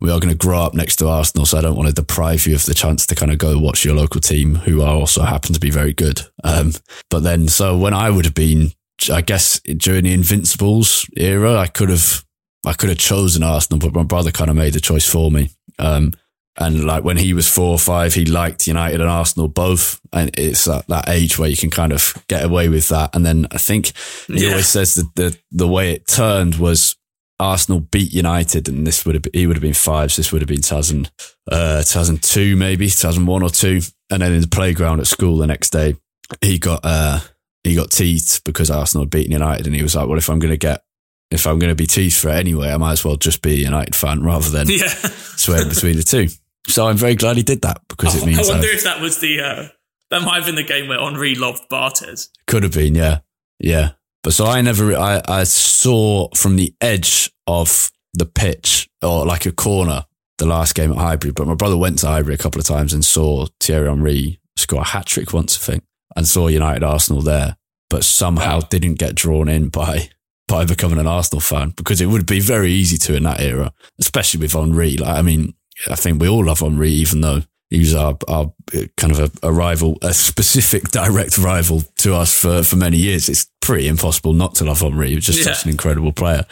[0.00, 2.48] we are going to grow up next to Arsenal, so I don't want to deprive
[2.48, 5.22] you of the chance to kind of go watch your local team, who are also
[5.22, 6.20] happen to be very good.
[6.42, 6.72] Um,
[7.10, 8.72] but then, so when I would have been,
[9.08, 12.24] I guess during the Invincibles era, I could have
[12.64, 15.50] I could have chosen Arsenal, but my brother kind of made the choice for me.
[15.78, 16.12] Um,
[16.56, 20.00] and like when he was four or five, he liked United and Arsenal both.
[20.12, 23.14] And it's that, that age where you can kind of get away with that.
[23.14, 23.92] And then I think
[24.28, 24.50] he yeah.
[24.50, 26.96] always says that the, the way it turned was
[27.40, 30.12] Arsenal beat United and this would have been, he would have been five.
[30.12, 31.10] So this would have been 2000,
[31.50, 33.80] uh, 2002, maybe 2001 or two.
[34.10, 35.96] And then in the playground at school the next day,
[36.40, 37.18] he got, uh,
[37.64, 39.66] he got teased because Arsenal had beaten United.
[39.66, 40.84] And he was like, well, if I'm going to get
[41.30, 43.54] if I'm going to be teased for it anyway, I might as well just be
[43.54, 44.88] a United fan rather than yeah.
[44.88, 46.28] sway between the two.
[46.68, 48.38] So I'm very glad he did that because it means.
[48.38, 49.68] I wonder I've, if that was the uh,
[50.10, 52.28] that might have been the game where Henry loved Barthez.
[52.46, 53.20] Could have been, yeah,
[53.58, 53.92] yeah.
[54.22, 59.44] But so I never, I, I saw from the edge of the pitch or like
[59.44, 60.06] a corner
[60.38, 61.32] the last game at Highbury.
[61.32, 64.80] But my brother went to Highbury a couple of times and saw Thierry Henry score
[64.80, 65.84] a hat trick once, I think,
[66.16, 67.56] and saw United Arsenal there,
[67.90, 68.68] but somehow wow.
[68.70, 70.10] didn't get drawn in by
[70.54, 73.72] by becoming an Arsenal fan because it would be very easy to in that era,
[73.98, 74.96] especially with Henry.
[74.96, 75.52] Like, I mean,
[75.90, 78.52] I think we all love Henry, even though he was our, our
[78.96, 83.28] kind of a, a, rival, a specific direct rival to us for, for many years.
[83.28, 85.08] It's pretty impossible not to love Henry.
[85.08, 85.52] He was just yeah.
[85.52, 86.46] such an incredible player.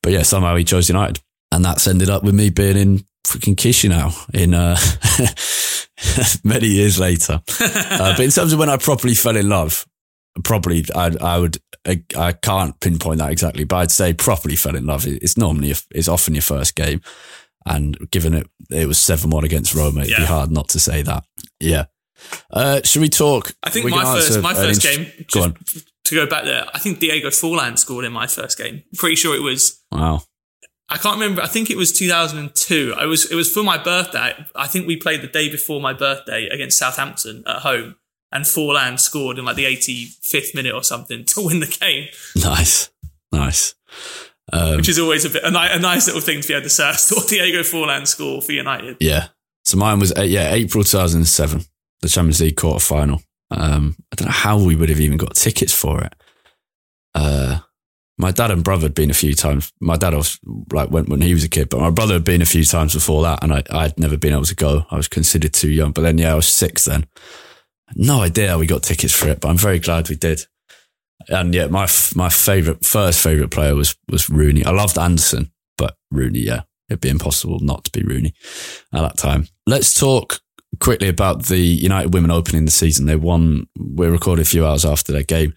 [0.00, 1.20] But yeah, somehow he chose United.
[1.50, 4.76] And that's ended up with me being in freaking Chisinau in uh,
[6.44, 7.42] many years later.
[7.60, 9.84] uh, but in terms of when I properly fell in love,
[10.44, 14.76] probably I, I would I, I, can't pinpoint that exactly, but I'd say properly fell
[14.76, 15.06] in love.
[15.06, 17.00] It's normally it's often your first game,
[17.66, 20.18] and given it it was seven one against Roma, it'd yeah.
[20.18, 21.24] be hard not to say that.
[21.58, 21.86] Yeah.
[22.50, 23.52] Uh, should we talk?
[23.62, 25.06] I think my first my first game.
[25.32, 25.56] Go on.
[26.04, 28.82] To go back there, I think Diego Forlan scored in my first game.
[28.96, 29.80] Pretty sure it was.
[29.92, 30.22] Wow.
[30.88, 31.40] I can't remember.
[31.40, 32.94] I think it was 2002.
[32.98, 34.34] I was it was for my birthday.
[34.56, 37.94] I think we played the day before my birthday against Southampton at home
[38.32, 42.08] and Forlan scored in like the 85th minute or something to win the game.
[42.36, 42.90] Nice,
[43.32, 43.74] nice.
[44.52, 46.64] Um, Which is always a bit a, ni- a nice little thing to be able
[46.64, 46.84] to say.
[46.88, 48.96] I saw Diego Forlan score for United.
[49.00, 49.28] Yeah.
[49.64, 51.62] So mine was uh, yeah April 2007,
[52.00, 53.22] the Champions League quarter final.
[53.50, 56.14] Um, I don't know how we would have even got tickets for it.
[57.14, 57.60] Uh,
[58.16, 59.72] my dad and brother had been a few times.
[59.80, 60.38] My dad was
[60.72, 62.94] like went when he was a kid, but my brother had been a few times
[62.94, 64.86] before that, and I I'd never been able to go.
[64.90, 65.92] I was considered too young.
[65.92, 67.06] But then yeah, I was six then.
[67.94, 70.42] No idea how we got tickets for it, but I'm very glad we did.
[71.28, 74.64] And yeah, my my favorite first favorite player was was Rooney.
[74.64, 78.34] I loved Anderson, but Rooney, yeah, it'd be impossible not to be Rooney
[78.92, 79.48] at that time.
[79.66, 80.40] Let's talk
[80.80, 83.06] quickly about the United women opening the season.
[83.06, 85.54] They won, we recorded a few hours after their game.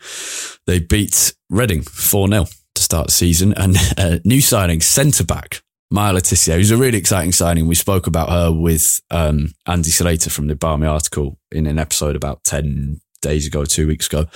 [0.67, 3.53] They beat Reading 4 0 to start the season.
[3.55, 5.62] And uh, new signing, centre back,
[5.93, 7.67] Maya Le Tissier, who's a really exciting signing.
[7.67, 12.15] We spoke about her with um, Andy Slater from the Barmy article in an episode
[12.15, 14.27] about 10 days ago, two weeks ago.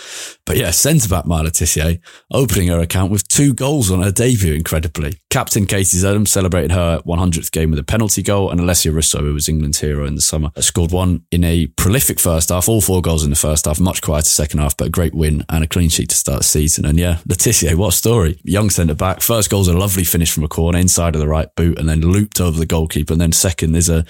[0.45, 1.99] But yeah, centre back Maya Le Tissier
[2.31, 5.19] opening her account with two goals on her debut, incredibly.
[5.29, 9.33] Captain Katie Zelem celebrated her 100th game with a penalty goal, and Alessia Russo, who
[9.33, 13.01] was England's hero in the summer, scored one in a prolific first half, all four
[13.01, 15.67] goals in the first half, much quieter second half, but a great win and a
[15.67, 16.85] clean sheet to start the season.
[16.85, 18.39] And yeah, Le Tissier, what a story.
[18.43, 19.21] Young centre back.
[19.21, 22.01] First goal's a lovely finish from a corner inside of the right boot and then
[22.01, 23.13] looped over the goalkeeper.
[23.13, 24.05] And then second, there's a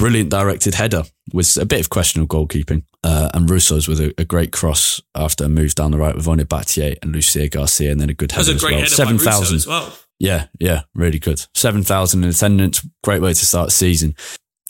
[0.00, 1.02] brilliant directed header
[1.34, 2.84] with a bit of questionable goalkeeping.
[3.04, 6.26] Uh, and Russo's with a, a, great cross after a move down the right with
[6.26, 8.82] Ona Batlle and Lucia Garcia, and then a good header That was a great well.
[8.84, 9.92] header Seven by Russo as well.
[10.18, 11.44] Yeah, yeah, really good.
[11.54, 12.86] 7,000 in attendance.
[13.04, 14.16] Great way to start season.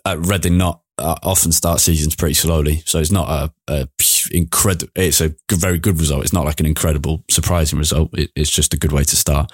[0.04, 2.82] At Reading, not uh, often start seasons pretty slowly.
[2.86, 3.88] So it's not a, a
[4.32, 6.24] incredible, it's a good, very good result.
[6.24, 8.10] It's not like an incredible, surprising result.
[8.18, 9.50] It, it's just a good way to start.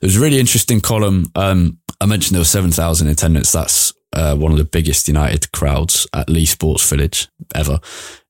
[0.00, 1.30] There was a really interesting column.
[1.34, 3.52] Um, I mentioned there was 7,000 attendance.
[3.52, 7.78] That's uh, one of the biggest United crowds at Leigh Sports Village ever,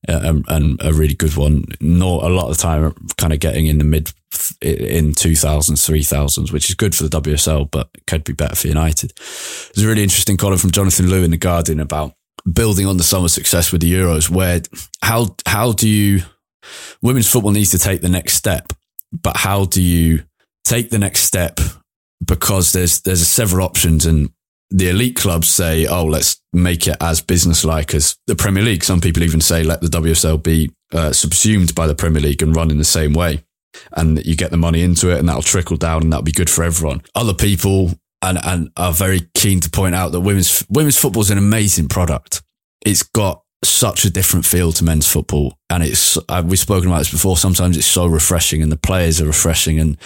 [0.07, 1.65] uh, and, and, a really good one.
[1.81, 4.13] Not a lot of the time, kind of getting in the mid
[4.61, 9.13] in 2000s, 3000s, which is good for the WSL, but could be better for United.
[9.15, 12.13] There's a really interesting column from Jonathan Liew in the Guardian about
[12.53, 14.61] building on the summer success with the Euros, where
[15.01, 16.21] how how do you
[17.01, 18.73] women's football needs to take the next step,
[19.11, 20.23] but how do you
[20.65, 21.59] take the next step
[22.23, 24.29] because there's there's several options and
[24.71, 28.83] the elite clubs say, oh, let's make it as businesslike as the Premier League.
[28.83, 32.55] Some people even say, let the WSL be uh, subsumed by the Premier League and
[32.55, 33.43] run in the same way.
[33.93, 36.49] And you get the money into it and that'll trickle down and that'll be good
[36.49, 37.01] for everyone.
[37.15, 41.31] Other people and, and are very keen to point out that women's, women's football is
[41.31, 42.41] an amazing product.
[42.85, 45.57] It's got such a different feel to men's football.
[45.69, 47.35] And it's, uh, we've spoken about this before.
[47.35, 49.97] Sometimes it's so refreshing and the players are refreshing and,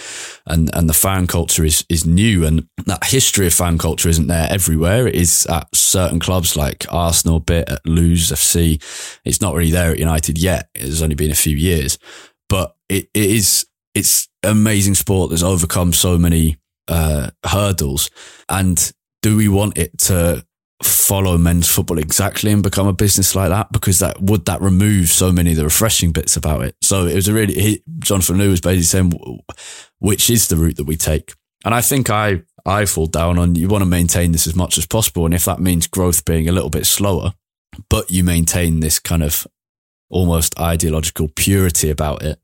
[0.46, 2.44] and, and the fan culture is, is new.
[2.44, 5.06] And that history of fan culture isn't there everywhere.
[5.06, 8.82] It is at certain clubs like Arsenal, bit at Lewes FC.
[9.24, 10.68] It's not really there at United yet.
[10.74, 11.98] It's only been a few years,
[12.48, 16.56] but it, it is, it's amazing sport that's overcome so many,
[16.88, 18.10] uh, hurdles.
[18.48, 20.44] And do we want it to,
[20.84, 25.08] follow men's football exactly and become a business like that because that would that remove
[25.08, 26.76] so many of the refreshing bits about it.
[26.82, 29.40] So it was a really he, Jonathan Liew was basically saying
[29.98, 33.54] which is the route that we take, and I think I I fall down on
[33.54, 36.48] you want to maintain this as much as possible, and if that means growth being
[36.48, 37.32] a little bit slower,
[37.88, 39.46] but you maintain this kind of
[40.10, 42.38] almost ideological purity about it,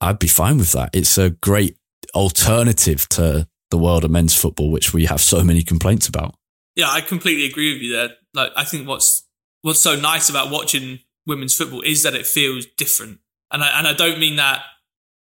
[0.00, 0.90] I'd be fine with that.
[0.92, 1.76] It's a great
[2.14, 6.34] alternative to the world of men's football, which we have so many complaints about
[6.78, 8.10] yeah, I completely agree with you there.
[8.32, 9.24] Like, I think what's
[9.62, 13.18] what's so nice about watching women's football is that it feels different,
[13.50, 14.62] and I and I don't mean that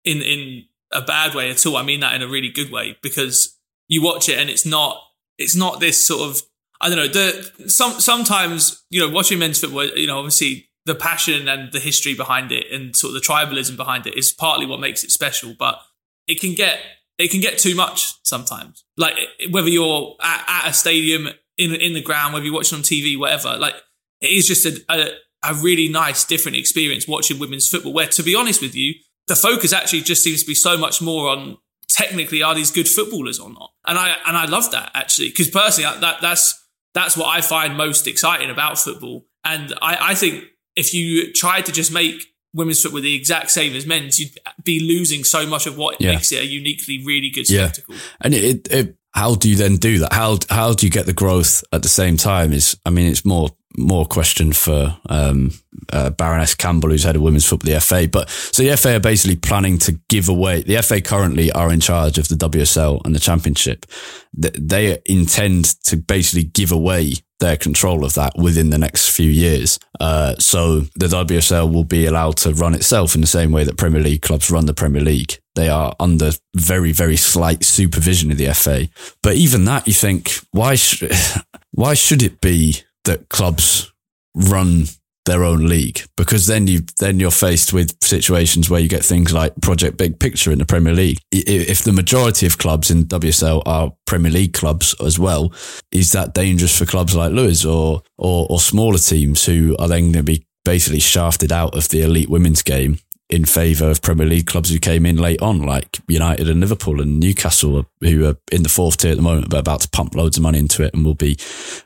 [0.05, 1.79] in in a bad way at all.
[1.79, 3.57] I mean that in a really good way because
[3.89, 5.01] you watch it and it's not
[5.39, 6.43] it's not this sort of
[6.83, 7.09] I don't know.
[7.09, 11.81] The some sometimes you know watching men's football, you know, obviously the passion and the
[11.81, 15.11] history behind it and sort of the tribalism behind it is partly what makes it
[15.11, 15.81] special, but
[16.27, 16.79] it can get
[17.19, 18.85] it can get too much sometimes.
[18.97, 19.15] Like
[19.51, 23.19] whether you're at, at, a stadium in in the ground, whether you're watching on TV,
[23.19, 23.57] whatever.
[23.57, 23.75] Like
[24.21, 27.93] it is just a, a, a really nice, different experience watching women's football.
[27.93, 28.95] Where, to be honest with you,
[29.27, 32.89] the focus actually just seems to be so much more on technically are these good
[32.89, 33.73] footballers or not.
[33.87, 37.77] And I and I love that actually because personally that that's that's what I find
[37.77, 39.27] most exciting about football.
[39.45, 40.45] And I, I think
[40.77, 42.27] if you try to just make
[42.59, 46.13] women's football the exact same as men's, you'd be losing so much of what yeah.
[46.13, 47.95] makes it a uniquely really good spectacle.
[47.95, 48.01] Yeah.
[48.21, 50.13] And it, it, how do you then do that?
[50.13, 52.53] How how do you get the growth at the same time?
[52.53, 55.53] Is I mean, it's more more question for um,
[55.93, 58.09] uh, Baroness Campbell, who's head of women's football, the FA.
[58.11, 60.63] But so the FA are basically planning to give away.
[60.63, 63.87] The FA currently are in charge of the WSL and the Championship.
[64.35, 69.79] They intend to basically give away their control of that within the next few years.
[70.01, 73.77] Uh, so the WSL will be allowed to run itself in the same way that
[73.77, 75.39] Premier League clubs run the Premier League.
[75.55, 78.89] They are under very, very slight supervision of the FA.
[79.23, 81.05] But even that, you think, why, sh-
[81.73, 83.93] why should it be that clubs
[84.35, 84.85] run
[85.29, 89.33] their own league because then you then you're faced with situations where you get things
[89.33, 91.19] like Project Big Picture in the Premier League.
[91.31, 95.53] If the majority of clubs in WSL are Premier League clubs as well,
[95.93, 100.13] is that dangerous for clubs like Lewes or or, or smaller teams who are then
[100.13, 102.99] going to be basically shafted out of the elite women's game
[103.31, 107.03] in favour of Premier League clubs who came in late on, like United and Liverpool
[107.03, 110.15] and Newcastle, who are in the fourth tier at the moment, but about to pump
[110.15, 111.33] loads of money into it and will be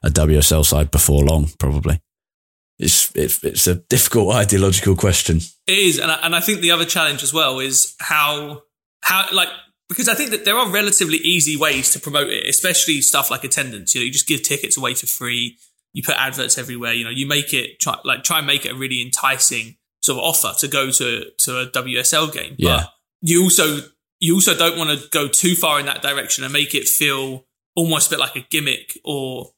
[0.05, 2.01] a WSL side before long, probably
[2.79, 5.39] it's, it's, it's a difficult ideological question.
[5.67, 8.63] It is, and I, and I think the other challenge as well is how
[9.03, 9.49] how like
[9.89, 13.45] because I think that there are relatively easy ways to promote it, especially stuff like
[13.45, 13.95] attendance.
[13.95, 15.59] You know, you just give tickets away for free.
[15.93, 16.95] You put adverts everywhere.
[16.95, 20.19] You know, you make it try, like try and make it a really enticing sort
[20.19, 22.55] of offer to go to to a WSL game.
[22.59, 22.77] Yeah.
[22.77, 23.81] But you also
[24.19, 27.45] you also don't want to go too far in that direction and make it feel
[27.75, 29.51] almost a bit like a gimmick or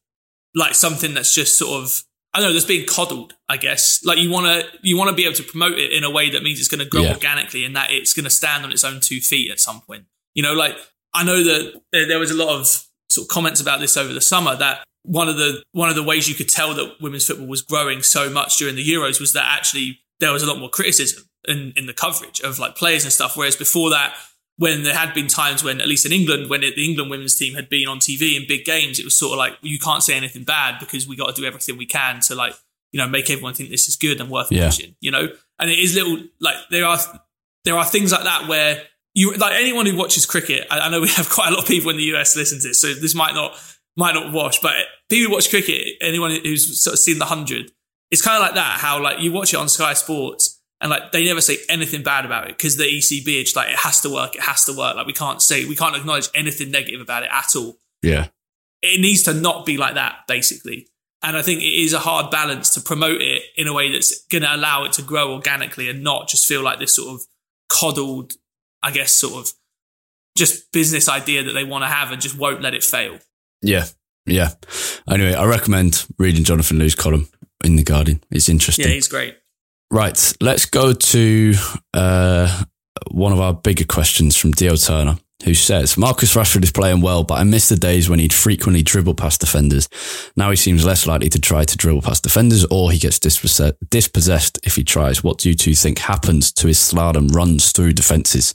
[0.55, 2.03] like something that's just sort of
[2.35, 4.05] I don't know, that's being coddled, I guess.
[4.05, 6.31] Like you want to, you want to be able to promote it in a way
[6.31, 7.15] that means it's going to grow yeah.
[7.15, 10.07] organically and that it's going to stand on its own two feet at some point.
[10.35, 10.77] You know, like
[11.15, 12.67] I know that there was a lot of
[13.09, 16.03] sort of comments about this over the summer that one of the, one of the
[16.03, 19.33] ways you could tell that women's football was growing so much during the Euros was
[19.35, 23.05] that actually there was a lot more criticism in, in the coverage of like players
[23.05, 23.37] and stuff.
[23.37, 24.17] Whereas before that,
[24.57, 27.35] when there had been times when, at least in England, when it, the England women's
[27.35, 30.03] team had been on TV in big games, it was sort of like you can't
[30.03, 32.55] say anything bad because we got to do everything we can to like
[32.93, 34.67] you know make everyone think this is good and worth yeah.
[34.67, 34.95] watching.
[35.01, 35.29] You know,
[35.59, 36.99] and it is little like there are
[37.65, 38.83] there are things like that where
[39.15, 40.67] you like anyone who watches cricket.
[40.71, 42.69] I, I know we have quite a lot of people in the US listen to
[42.69, 43.61] this, so this might not
[43.97, 44.75] might not watch, but
[45.09, 47.73] people who watch cricket, anyone who's sort of seen the hundred,
[48.11, 48.79] it's kind of like that.
[48.79, 52.25] How like you watch it on Sky Sports and like they never say anything bad
[52.25, 54.97] about it because the ECB it's like it has to work, it has to work.
[54.97, 57.79] Like we can't say we can't acknowledge anything negative about it at all.
[58.03, 58.29] Yeah.
[58.83, 60.89] It needs to not be like that, basically.
[61.23, 64.27] And I think it is a hard balance to promote it in a way that's
[64.27, 67.27] going to allow it to grow organically and not just feel like this sort of
[67.71, 68.35] coddled,
[68.83, 69.53] I guess, sort of
[70.37, 73.21] just business idea that they want to have and just won't let it fail.
[73.63, 73.87] Yeah.
[74.27, 74.51] Yeah.
[75.09, 77.29] Anyway, I recommend reading Jonathan Liew's column
[77.65, 78.23] in The Guardian.
[78.31, 78.87] It's interesting.
[78.87, 79.39] Yeah, he's great.
[79.95, 81.55] Right, let's go to
[81.95, 82.65] uh,
[83.13, 87.23] one of our bigger questions from Dio Turner, who says Marcus Rashford is playing well,
[87.23, 89.89] but I miss the days when he'd frequently dribble past defenders.
[90.37, 94.59] Now he seems less likely to try to dribble past defenders, or he gets dispossessed
[94.65, 95.23] if he tries.
[95.23, 98.53] What do you two think happens to his slalom runs through defences?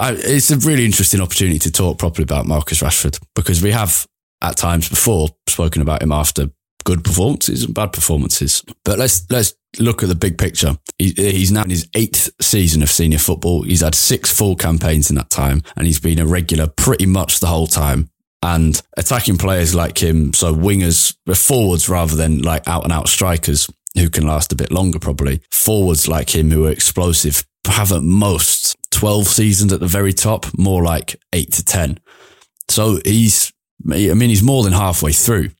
[0.00, 4.06] it's a really interesting opportunity to talk properly about Marcus Rashford because we have
[4.40, 6.48] at times before spoken about him after
[6.86, 8.64] good performances and bad performances.
[8.84, 10.78] But let's let's look at the big picture.
[10.98, 13.62] He, he's now in his eighth season of senior football.
[13.62, 17.40] He's had six full campaigns in that time, and he's been a regular pretty much
[17.40, 18.08] the whole time.
[18.42, 23.08] And attacking players like him, so wingers, uh, forwards rather than like out and out
[23.08, 27.90] strikers who can last a bit longer, probably forwards like him who are explosive have
[27.90, 31.98] at most 12 seasons at the very top, more like eight to 10.
[32.68, 33.52] So he's,
[33.90, 35.50] I mean, he's more than halfway through.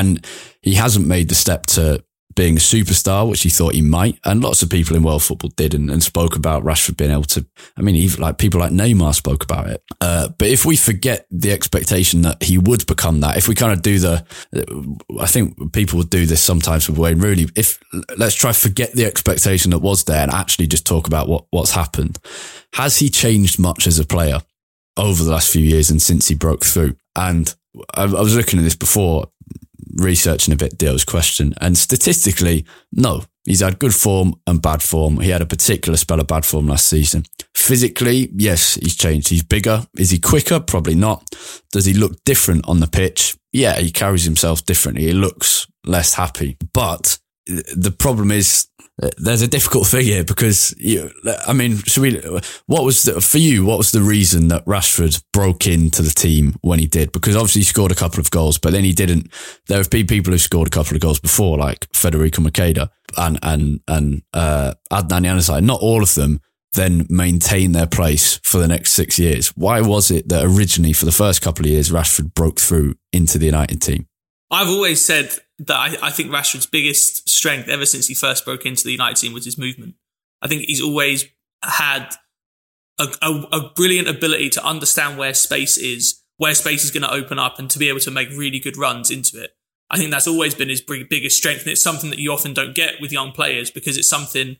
[0.00, 0.24] And
[0.62, 2.04] he hasn't made the step to
[2.36, 4.20] being a superstar, which he thought he might.
[4.24, 7.24] And lots of people in world football did and, and spoke about Rashford being able
[7.24, 7.46] to.
[7.76, 9.82] I mean, even like people like Neymar spoke about it.
[10.00, 13.72] Uh, but if we forget the expectation that he would become that, if we kind
[13.72, 14.24] of do the,
[15.18, 17.46] I think people would do this sometimes with Wayne Rooney.
[17.56, 17.80] If
[18.16, 21.72] let's try forget the expectation that was there and actually just talk about what, what's
[21.72, 22.18] happened.
[22.74, 24.40] Has he changed much as a player
[24.98, 26.96] over the last few years and since he broke through?
[27.16, 27.52] And
[27.94, 29.28] I, I was looking at this before
[29.94, 35.20] researching a bit Dio's question, and statistically, no, he's had good form and bad form.
[35.20, 37.24] He had a particular spell of bad form last season.
[37.54, 39.28] Physically, yes, he's changed.
[39.28, 39.86] He's bigger.
[39.98, 40.60] Is he quicker?
[40.60, 41.34] Probably not.
[41.72, 43.36] Does he look different on the pitch?
[43.52, 45.04] Yeah, he carries himself differently.
[45.04, 46.56] He looks less happy.
[46.72, 48.66] But the problem is
[49.18, 51.10] there's a difficult thing here because you,
[51.46, 52.18] I mean, should we,
[52.66, 56.56] what was the, for you, what was the reason that Rashford broke into the team
[56.62, 57.12] when he did?
[57.12, 59.30] Because obviously he scored a couple of goals, but then he didn't.
[59.66, 62.88] There have been people who scored a couple of goals before, like Federico Macheda
[63.18, 65.62] and, and, and, uh, Adnan Januzaj.
[65.62, 66.40] Not all of them
[66.72, 69.48] then maintain their place for the next six years.
[69.48, 73.38] Why was it that originally for the first couple of years, Rashford broke through into
[73.38, 74.06] the United team?
[74.50, 78.64] I've always said that I, I, think Rashford's biggest strength ever since he first broke
[78.66, 79.94] into the United team was his movement.
[80.42, 81.24] I think he's always
[81.62, 82.14] had
[82.98, 87.12] a, a, a brilliant ability to understand where space is, where space is going to
[87.12, 89.56] open up, and to be able to make really good runs into it.
[89.90, 91.62] I think that's always been his biggest strength.
[91.62, 94.56] And it's something that you often don't get with young players because it's something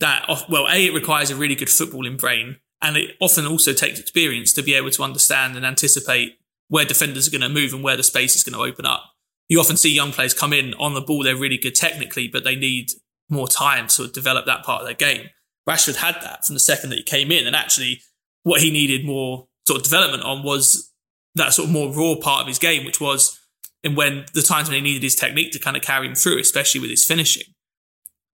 [0.00, 2.56] that, well, A, it requires a really good footballing brain.
[2.80, 6.37] And it often also takes experience to be able to understand and anticipate
[6.68, 9.02] where defenders are going to move and where the space is going to open up.
[9.48, 12.44] You often see young players come in on the ball, they're really good technically, but
[12.44, 12.90] they need
[13.30, 15.30] more time to develop that part of their game.
[15.68, 17.46] Rashford had that from the second that he came in.
[17.46, 18.00] And actually,
[18.42, 20.92] what he needed more sort of development on was
[21.34, 23.38] that sort of more raw part of his game, which was
[23.82, 26.38] in when the times when he needed his technique to kind of carry him through,
[26.38, 27.54] especially with his finishing.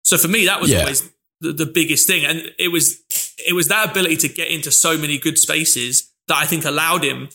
[0.02, 0.80] So for me, that was yeah.
[0.80, 1.10] always
[1.40, 2.24] the, the biggest thing.
[2.24, 3.02] And it was,
[3.46, 7.04] it was that ability to get into so many good spaces that I think allowed
[7.04, 7.28] him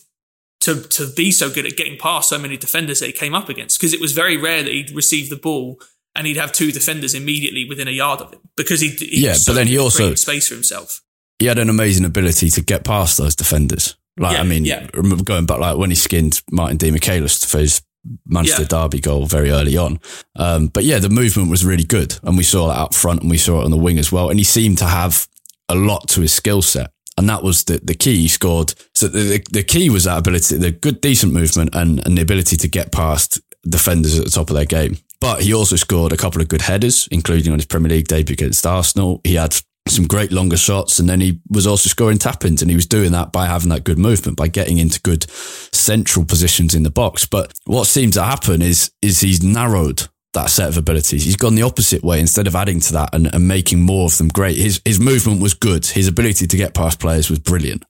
[0.60, 3.48] to, to be so good at getting past so many defenders that he came up
[3.48, 3.78] against.
[3.78, 5.80] Because it was very rare that he'd receive the ball
[6.14, 9.34] and he'd have two defenders immediately within a yard of him because he, he yeah,
[9.34, 11.00] so but then he also space for himself.
[11.38, 13.96] He had an amazing ability to get past those defenders.
[14.18, 14.86] Like yeah, I mean, yeah.
[15.24, 17.80] going back like when he skinned Martin Demichelis for his
[18.26, 18.68] Manchester yeah.
[18.68, 20.00] Derby goal very early on.
[20.36, 22.18] Um, but yeah, the movement was really good.
[22.22, 24.30] And we saw that up front and we saw it on the wing as well.
[24.30, 25.26] And he seemed to have
[25.68, 26.90] a lot to his skill set.
[27.20, 28.72] And that was the, the key he scored.
[28.94, 32.22] So the, the, the key was that ability, the good, decent movement and, and the
[32.22, 34.96] ability to get past defenders at the top of their game.
[35.20, 38.32] But he also scored a couple of good headers, including on his Premier League debut
[38.32, 39.20] against Arsenal.
[39.22, 39.54] He had
[39.86, 40.98] some great longer shots.
[40.98, 43.68] And then he was also scoring tap ins and he was doing that by having
[43.68, 47.26] that good movement, by getting into good central positions in the box.
[47.26, 51.24] But what seems to happen is, is he's narrowed that set of abilities.
[51.24, 54.18] He's gone the opposite way instead of adding to that and, and making more of
[54.18, 54.56] them great.
[54.56, 55.86] His, his movement was good.
[55.86, 57.84] His ability to get past players was brilliant.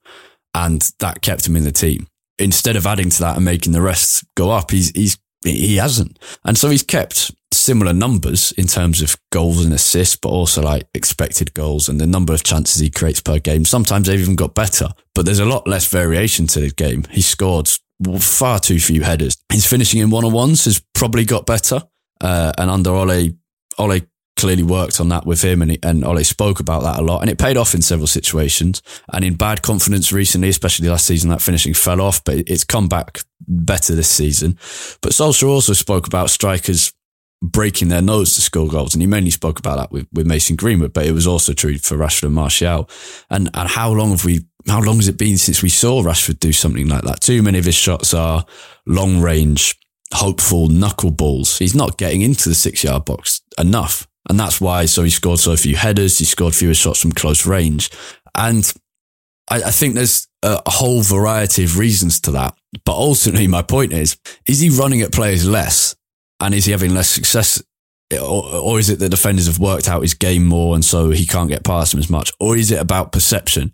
[0.54, 2.06] And that kept him in the team.
[2.38, 6.18] Instead of adding to that and making the rest go up, he's, he's, he hasn't.
[6.44, 10.86] And so he's kept similar numbers in terms of goals and assists, but also like
[10.94, 13.64] expected goals and the number of chances he creates per game.
[13.64, 17.04] Sometimes they've even got better, but there's a lot less variation to the game.
[17.10, 17.68] He scored
[18.18, 19.36] far too few headers.
[19.52, 21.82] His finishing in one on ones has probably got better.
[22.20, 23.30] Uh, and under Ole,
[23.78, 24.00] Ole
[24.36, 27.20] clearly worked on that with him and, he, and Ole spoke about that a lot
[27.20, 31.28] and it paid off in several situations and in bad confidence recently, especially last season,
[31.30, 34.52] that finishing fell off, but it's come back better this season.
[35.02, 36.92] But Solskjaer also spoke about strikers
[37.42, 38.94] breaking their nose to score goals.
[38.94, 41.78] And he mainly spoke about that with, with Mason Greenwood, but it was also true
[41.78, 42.88] for Rashford and Martial.
[43.30, 46.38] And, and how long have we, how long has it been since we saw Rashford
[46.38, 47.22] do something like that?
[47.22, 48.44] Too many of his shots are
[48.86, 49.79] long range,
[50.14, 51.58] hopeful knuckleballs.
[51.58, 54.06] He's not getting into the six yard box enough.
[54.28, 56.18] And that's why, so he scored so few headers.
[56.18, 57.90] He scored fewer shots from close range.
[58.34, 58.70] And
[59.48, 62.56] I, I think there's a whole variety of reasons to that.
[62.84, 65.96] But ultimately, my point is, is he running at players less
[66.38, 67.62] and is he having less success?
[68.12, 71.26] Or, or, is it the defenders have worked out his game more and so he
[71.26, 72.32] can't get past them as much?
[72.40, 73.72] Or is it about perception?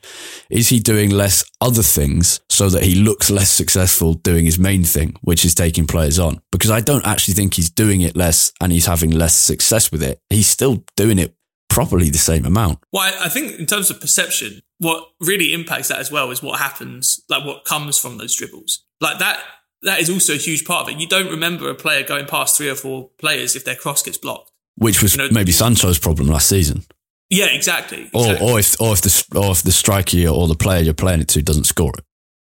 [0.51, 4.84] Is he doing less other things so that he looks less successful doing his main
[4.84, 6.41] thing, which is taking players on?
[6.53, 10.03] Because I don't actually think he's doing it less and he's having less success with
[10.03, 10.20] it.
[10.28, 11.34] He's still doing it
[11.68, 12.78] properly the same amount.
[12.93, 16.59] Well, I think in terms of perception, what really impacts that as well is what
[16.59, 18.84] happens, like what comes from those dribbles.
[19.01, 19.41] Like that
[19.87, 21.01] that is also a huge part of it.
[21.01, 24.18] You don't remember a player going past three or four players if their cross gets
[24.18, 26.84] blocked, which was you know, maybe Sancho's problem last season.
[27.30, 28.11] Yeah, exactly.
[28.12, 28.53] Or, exactly.
[28.53, 31.28] or if or if the or if the striker or the player you're playing it
[31.28, 32.05] to doesn't score it.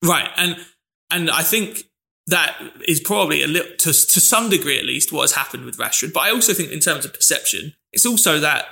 [0.05, 0.57] Right, and
[1.11, 1.85] and I think
[2.27, 2.57] that
[2.89, 6.13] is probably a little to to some degree at least what has happened with Rashford.
[6.13, 8.65] But I also think in terms of perception, it's also that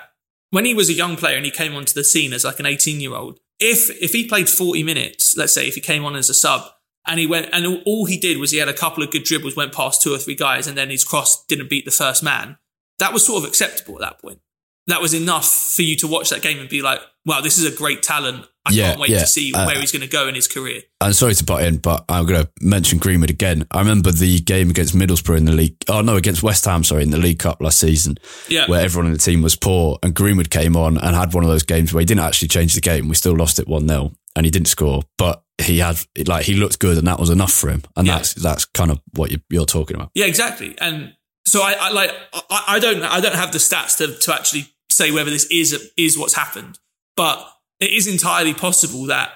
[0.51, 2.67] when he was a young player and he came onto the scene as like an
[2.67, 6.17] 18 year old, if if he played 40 minutes, let's say if he came on
[6.17, 6.62] as a sub
[7.07, 9.57] and he went, and all he did was he had a couple of good dribbles,
[9.57, 12.57] went past two or three guys, and then his cross didn't beat the first man.
[12.99, 14.41] That was sort of acceptable at that point.
[14.87, 17.65] That was enough for you to watch that game and be like, wow, this is
[17.65, 18.47] a great talent.
[18.67, 19.21] I yeah, can't wait yeah.
[19.21, 20.83] to see uh, where he's going to go in his career.
[21.01, 23.67] I'm sorry to butt in, but I'm going to mention Greenwood again.
[23.71, 25.77] I remember the game against Middlesbrough in the league.
[25.89, 28.67] Oh, no, against West Ham, sorry, in the League Cup last season, yeah.
[28.67, 29.99] where everyone in the team was poor.
[30.03, 32.75] And Greenwood came on and had one of those games where he didn't actually change
[32.75, 33.09] the game.
[33.09, 35.03] We still lost it 1 0 and he didn't score.
[35.18, 38.16] But he had like he looked good and that was enough for him and yeah.
[38.16, 41.14] that's that's kind of what you're, you're, talking about yeah exactly and
[41.47, 44.66] so I, I like I, I, don't I don't have the stats to, to actually
[44.91, 46.78] say whether this is is what's happened
[47.16, 49.30] but it is entirely possible that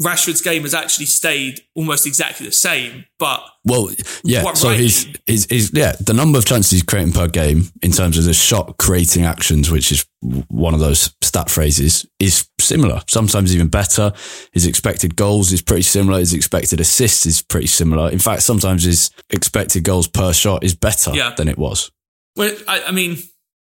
[0.00, 3.90] Rashford's game has actually stayed almost exactly the same, but well,
[4.22, 4.52] yeah.
[4.52, 8.16] So he's, he's, he's, yeah, the number of chances he's creating per game in terms
[8.16, 13.02] of the shot creating actions, which is one of those stat phrases, is similar.
[13.08, 14.12] Sometimes even better.
[14.52, 16.20] His expected goals is pretty similar.
[16.20, 18.08] His expected assists is pretty similar.
[18.08, 21.34] In fact, sometimes his expected goals per shot is better yeah.
[21.36, 21.90] than it was.
[22.36, 23.18] Well, I, I mean,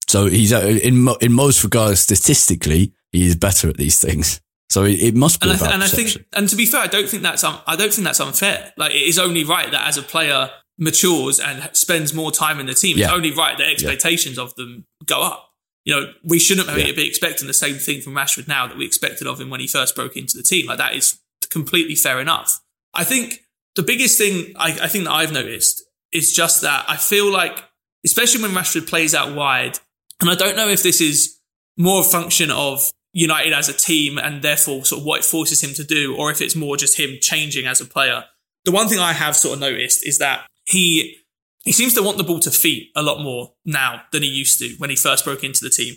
[0.08, 4.40] so he's uh, in in most regards statistically, he is better at these things.
[4.70, 6.22] So it, it must be and about I, and perception.
[6.22, 8.20] I think, and to be fair, I don't think that's un, I don't think that's
[8.20, 8.74] unfair.
[8.78, 12.66] Like it is only right that as a player, matures and spends more time in
[12.68, 15.52] the team, it's only right that expectations of them go up.
[15.86, 16.92] You know, we shouldn't Yeah.
[16.92, 19.68] be expecting the same thing from Rashford now that we expected of him when he
[19.68, 20.68] first broke into the team.
[20.68, 21.18] Like that is
[21.50, 22.60] completely fair enough.
[22.94, 23.44] I think
[23.76, 27.64] the biggest thing I, I think that I've noticed is just that I feel like,
[28.06, 29.80] especially when Rashford plays out wide,
[30.20, 31.40] and I don't know if this is
[31.78, 35.64] more a function of United as a team and therefore sort of what it forces
[35.64, 38.26] him to do, or if it's more just him changing as a player.
[38.66, 41.18] The one thing I have sort of noticed is that he
[41.64, 44.60] he seems to want the ball to feet a lot more now than he used
[44.60, 45.96] to when he first broke into the team.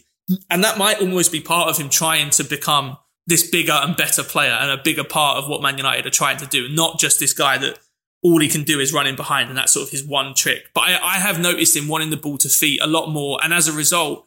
[0.48, 2.96] And that might almost be part of him trying to become
[3.26, 6.38] this bigger and better player and a bigger part of what Man United are trying
[6.38, 7.78] to do, not just this guy that
[8.22, 10.64] all he can do is run in behind and that's sort of his one trick.
[10.74, 13.38] But I, I have noticed him wanting the ball to feet a lot more.
[13.42, 14.26] And as a result,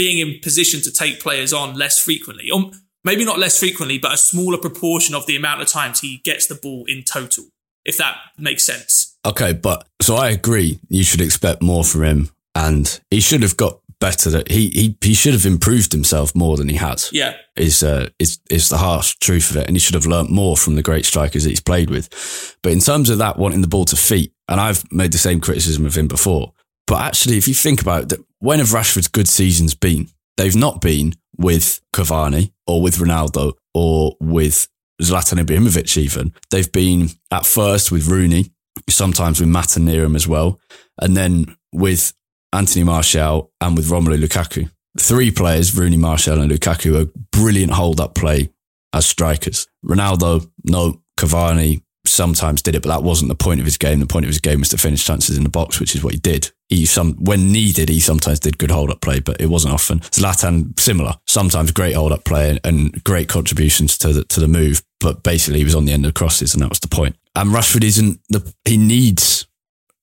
[0.00, 2.70] being in position to take players on less frequently, or
[3.04, 6.46] maybe not less frequently, but a smaller proportion of the amount of times he gets
[6.46, 7.44] the ball in total,
[7.84, 9.18] if that makes sense.
[9.26, 10.80] Okay, but so I agree.
[10.88, 14.30] You should expect more from him, and he should have got better.
[14.30, 17.10] That he he he should have improved himself more than he has.
[17.12, 17.34] Yeah.
[17.54, 20.56] Is uh is is the harsh truth of it, and he should have learnt more
[20.56, 22.56] from the great strikers that he's played with.
[22.62, 25.42] But in terms of that, wanting the ball to feet, and I've made the same
[25.42, 26.54] criticism of him before.
[26.86, 30.08] But actually, if you think about it, when have Rashford's good seasons been?
[30.36, 34.68] They've not been with Cavani or with Ronaldo or with
[35.00, 36.34] Zlatan Ibrahimovic even.
[36.50, 38.52] They've been at first with Rooney,
[38.88, 40.58] sometimes with Mata near him as well,
[41.00, 42.12] and then with
[42.52, 44.70] Anthony Martial and with Romelu Lukaku.
[44.98, 48.50] Three players, Rooney, Martial and Lukaku, are brilliant hold-up play
[48.92, 49.68] as strikers.
[49.84, 51.00] Ronaldo, no.
[51.18, 54.00] Cavani sometimes did it, but that wasn't the point of his game.
[54.00, 56.12] The point of his game was to finish chances in the box, which is what
[56.12, 56.50] he did.
[56.68, 60.00] He some when needed, he sometimes did good hold-up play, but it wasn't often.
[60.00, 65.22] Zlatan, similar, sometimes great hold-up play and great contributions to the to the move, but
[65.22, 67.16] basically he was on the end of the crosses, and that was the point.
[67.34, 69.46] And Rashford isn't the he needs.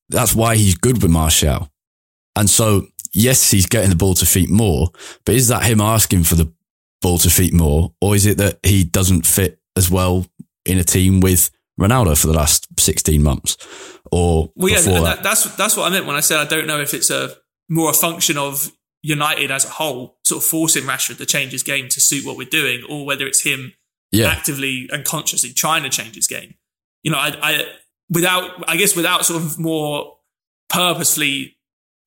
[0.09, 1.69] That's why he's good with Martial,
[2.35, 4.89] and so yes, he's getting the ball to feet more,
[5.25, 6.51] but is that him asking for the
[7.01, 10.25] ball to feet more, or is it that he doesn't fit as well
[10.65, 11.49] in a team with
[11.79, 13.57] Ronaldo for the last sixteen months,
[14.11, 15.17] or Well, yeah, before that?
[15.17, 17.35] that, that's that's what I meant when I said I don't know if it's a
[17.69, 18.71] more a function of
[19.03, 22.35] United as a whole, sort of forcing Rashford to change his game to suit what
[22.37, 23.73] we're doing, or whether it's him
[24.11, 26.55] Yeah, actively and consciously trying to change his game.
[27.03, 27.65] You know, I, I
[28.09, 30.17] without I guess without sort of more
[30.69, 31.57] purposefully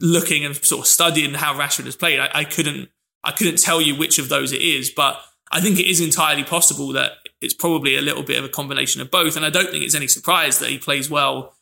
[0.01, 2.89] looking and sort of studying how Rashford has played, I, I couldn't
[3.23, 5.21] I couldn't tell you which of those it is, but
[5.53, 9.01] I think it is entirely possible that it's probably a little bit of a combination
[9.01, 9.37] of both.
[9.37, 11.55] And I don't think it's any surprise that he plays well,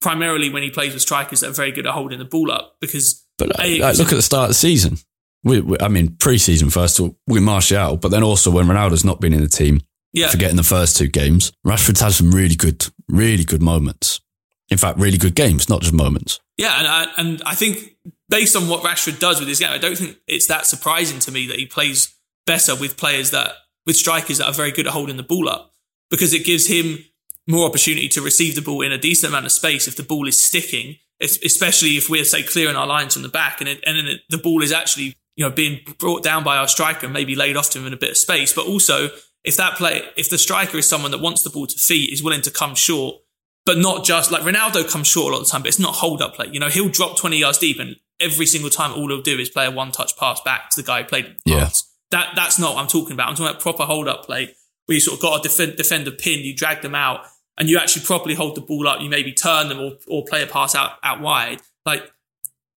[0.00, 2.76] primarily when he plays with strikers that are very good at holding the ball up.
[2.80, 4.98] Because but like, like, look at the start of the season.
[5.44, 9.04] We, we, I mean, pre-season first of all, with Martial, but then also when Ronaldo's
[9.04, 9.80] not been in the team,
[10.12, 14.20] yeah, forgetting the first two games, Rashford's had some really good, really good moments.
[14.68, 16.40] In fact, really good games, not just moments.
[16.56, 17.96] Yeah, and I, and I think
[18.28, 21.30] based on what Rashford does with his game, I don't think it's that surprising to
[21.30, 22.16] me that he plays
[22.46, 23.52] better with players that
[23.86, 25.72] with strikers that are very good at holding the ball up
[26.10, 26.98] because it gives him
[27.46, 30.26] more opportunity to receive the ball in a decent amount of space if the ball
[30.26, 33.96] is sticking, especially if we're say clearing our lines from the back and it, and
[33.96, 37.12] then it, the ball is actually you know being brought down by our striker and
[37.12, 39.10] maybe laid off to him in a bit of space, but also
[39.44, 42.22] if that play if the striker is someone that wants the ball to feet is
[42.22, 43.16] willing to come short
[43.64, 45.96] but not just like Ronaldo comes short a lot of the time, but it's not
[45.96, 46.46] hold up play.
[46.52, 49.48] You know, he'll drop 20 yards deep and every single time all he'll do is
[49.48, 51.64] play a one touch pass back to the guy who played the Yeah.
[51.64, 51.92] pass.
[52.10, 53.28] That, that's not what I'm talking about.
[53.28, 54.54] I'm talking about proper hold up play
[54.86, 57.24] where you sort of got a defend, defender pin, you drag them out
[57.58, 59.00] and you actually properly hold the ball up.
[59.00, 61.60] You maybe turn them or, or play a pass out, out wide.
[61.84, 62.08] Like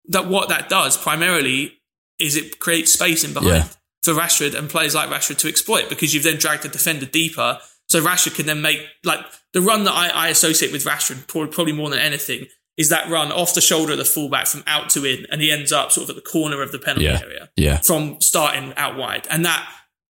[0.08, 1.74] that, what that does primarily
[2.18, 3.68] is it creates space in behind Yeah.
[4.04, 7.60] for Rashford and players like Rashford to exploit because you've then dragged the defender deeper.
[7.88, 9.20] So Rashford can then make like
[9.54, 12.48] the run that I, I associate with Rashford probably, probably more than anything
[12.80, 15.52] is that run off the shoulder of the fullback from out to in, and he
[15.52, 17.22] ends up sort of at the corner of the penalty Yeah.
[17.22, 17.78] area Yeah.
[17.82, 19.28] from starting out wide.
[19.30, 19.68] And that,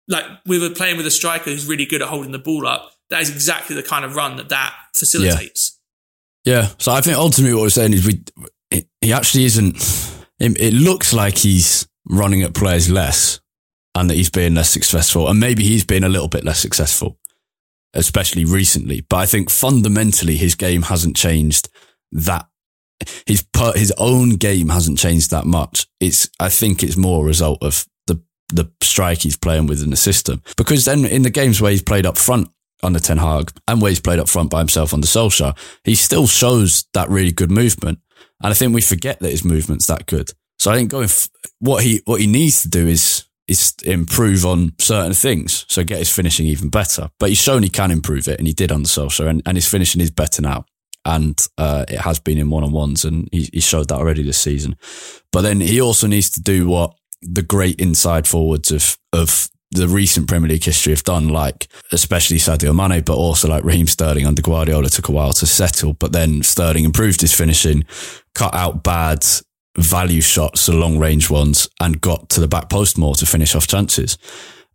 [0.07, 2.93] like, we were playing with a striker who's really good at holding the ball up.
[3.09, 5.77] That is exactly the kind of run that that facilitates.
[6.45, 6.69] Yeah.
[6.77, 8.21] So I think ultimately what we're saying is we,
[8.71, 9.75] it, he actually isn't,
[10.39, 13.39] it, it looks like he's running at players less
[13.95, 15.27] and that he's being less successful.
[15.27, 17.17] And maybe he's been a little bit less successful,
[17.95, 19.01] especially recently.
[19.01, 21.67] But I think fundamentally his game hasn't changed
[22.11, 22.45] that.
[23.25, 23.45] His
[23.75, 25.87] his own game hasn't changed that much.
[25.99, 29.89] It's I think it's more a result of the the strike he's playing with in
[29.89, 30.41] the system.
[30.57, 32.49] Because then in the games where he's played up front
[32.83, 36.27] under Ten Hag and where he's played up front by himself under Solskjaer, he still
[36.27, 37.99] shows that really good movement.
[38.41, 40.31] And I think we forget that his movement's that good.
[40.59, 41.29] So I think going f-
[41.59, 45.65] what he what he needs to do is is improve on certain things.
[45.67, 47.09] So get his finishing even better.
[47.19, 49.67] But he's shown he can improve it, and he did under Solskjaer, and, and his
[49.67, 50.65] finishing is better now.
[51.09, 54.23] And uh, it has been in one on ones, and he, he showed that already
[54.23, 54.77] this season.
[55.31, 59.87] But then he also needs to do what the great inside forwards of of the
[59.87, 64.25] recent Premier League history have done, like especially Sadio Mane, but also like Raheem Sterling
[64.25, 67.85] under Guardiola took a while to settle, but then Sterling improved his finishing,
[68.33, 69.23] cut out bad
[69.77, 73.53] value shots, the long range ones, and got to the back post more to finish
[73.55, 74.17] off chances.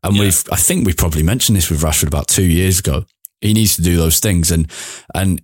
[0.04, 0.22] And yeah.
[0.22, 3.04] we've, I think we probably mentioned this with Rashford about two years ago.
[3.40, 4.70] He needs to do those things, and
[5.12, 5.42] and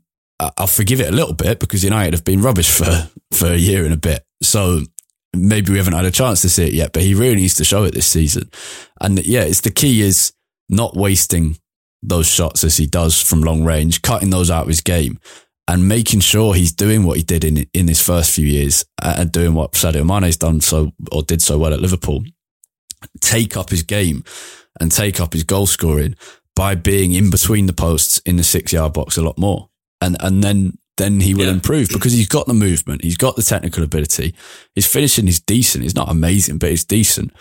[0.56, 3.84] I'll forgive it a little bit because United have been rubbish for for a year
[3.84, 4.24] and a bit.
[4.42, 4.80] So
[5.34, 7.64] maybe we haven't had a chance to see it yet, but he really needs to
[7.64, 8.50] show it this season.
[9.00, 10.32] And yeah, it's the key is
[10.68, 11.58] not wasting
[12.02, 15.18] those shots as he does from long range, cutting those out of his game
[15.68, 19.14] and making sure he's doing what he did in in his first few years uh,
[19.18, 22.24] and doing what Sadio Mane's done so or did so well at Liverpool.
[23.20, 24.24] Take up his game
[24.80, 26.16] and take up his goal scoring
[26.56, 29.69] by being in between the posts in the six yard box a lot more.
[30.00, 31.52] And and then then he will yeah.
[31.52, 34.34] improve because he's got the movement, he's got the technical ability.
[34.74, 35.82] His finishing is decent.
[35.82, 37.32] He's not amazing, but it's decent.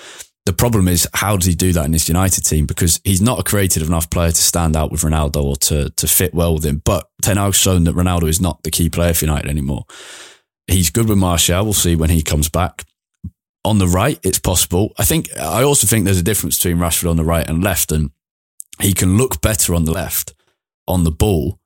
[0.45, 2.65] The problem is, how does he do that in this United team?
[2.65, 6.07] Because he's not a creative enough player to stand out with Ronaldo or to, to
[6.07, 6.81] fit well with him.
[6.83, 9.85] But Ten Hag's shown that Ronaldo is not the key player for United anymore.
[10.65, 11.63] He's good with Martial.
[11.63, 12.85] We'll see when he comes back.
[13.65, 14.93] On the right, it's possible.
[14.97, 17.91] I think, I also think there's a difference between Rashford on the right and left,
[17.91, 18.11] and
[18.79, 20.33] he can look better on the left
[20.87, 21.58] on the ball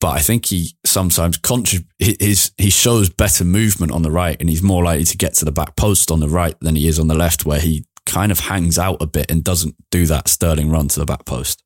[0.00, 4.48] but I think he sometimes contrib- his he shows better movement on the right, and
[4.48, 6.98] he's more likely to get to the back post on the right than he is
[6.98, 10.28] on the left, where he kind of hangs out a bit and doesn't do that
[10.28, 11.62] Sterling run to the back post.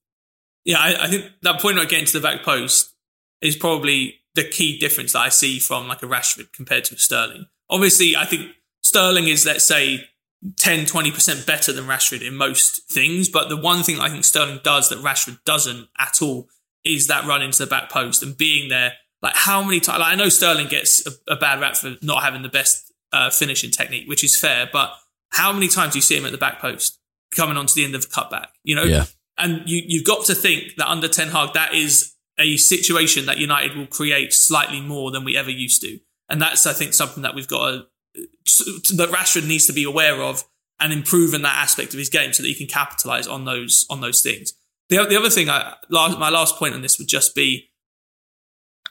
[0.65, 2.95] Yeah, I, I think that point about getting to the back post
[3.41, 7.47] is probably the key difference that I see from like a Rashford compared to Sterling.
[7.69, 8.51] Obviously, I think
[8.83, 10.09] Sterling is let's say
[10.57, 13.29] 10, 20% better than Rashford in most things.
[13.29, 16.49] But the one thing I think Sterling does that Rashford doesn't at all
[16.85, 18.95] is that run into the back post and being there.
[19.21, 20.01] Like how many times?
[20.01, 23.31] Like I know Sterling gets a, a, bad rap for not having the best uh,
[23.31, 24.69] finishing technique, which is fair.
[24.73, 24.93] But
[25.31, 26.99] how many times do you see him at the back post
[27.35, 28.49] coming onto the end of a cutback?
[28.65, 29.05] You know, yeah.
[29.39, 33.39] And you you've got to think that under Ten Hag, that is a situation that
[33.39, 37.23] United will create slightly more than we ever used to, and that's I think something
[37.23, 38.65] that we've got to,
[38.97, 40.45] that Rashford needs to be aware of
[40.81, 43.87] and improve in that aspect of his game so that he can capitalize on those
[43.89, 44.55] on those things.
[44.93, 47.71] The, the other thing, I, last, my last point on this would just be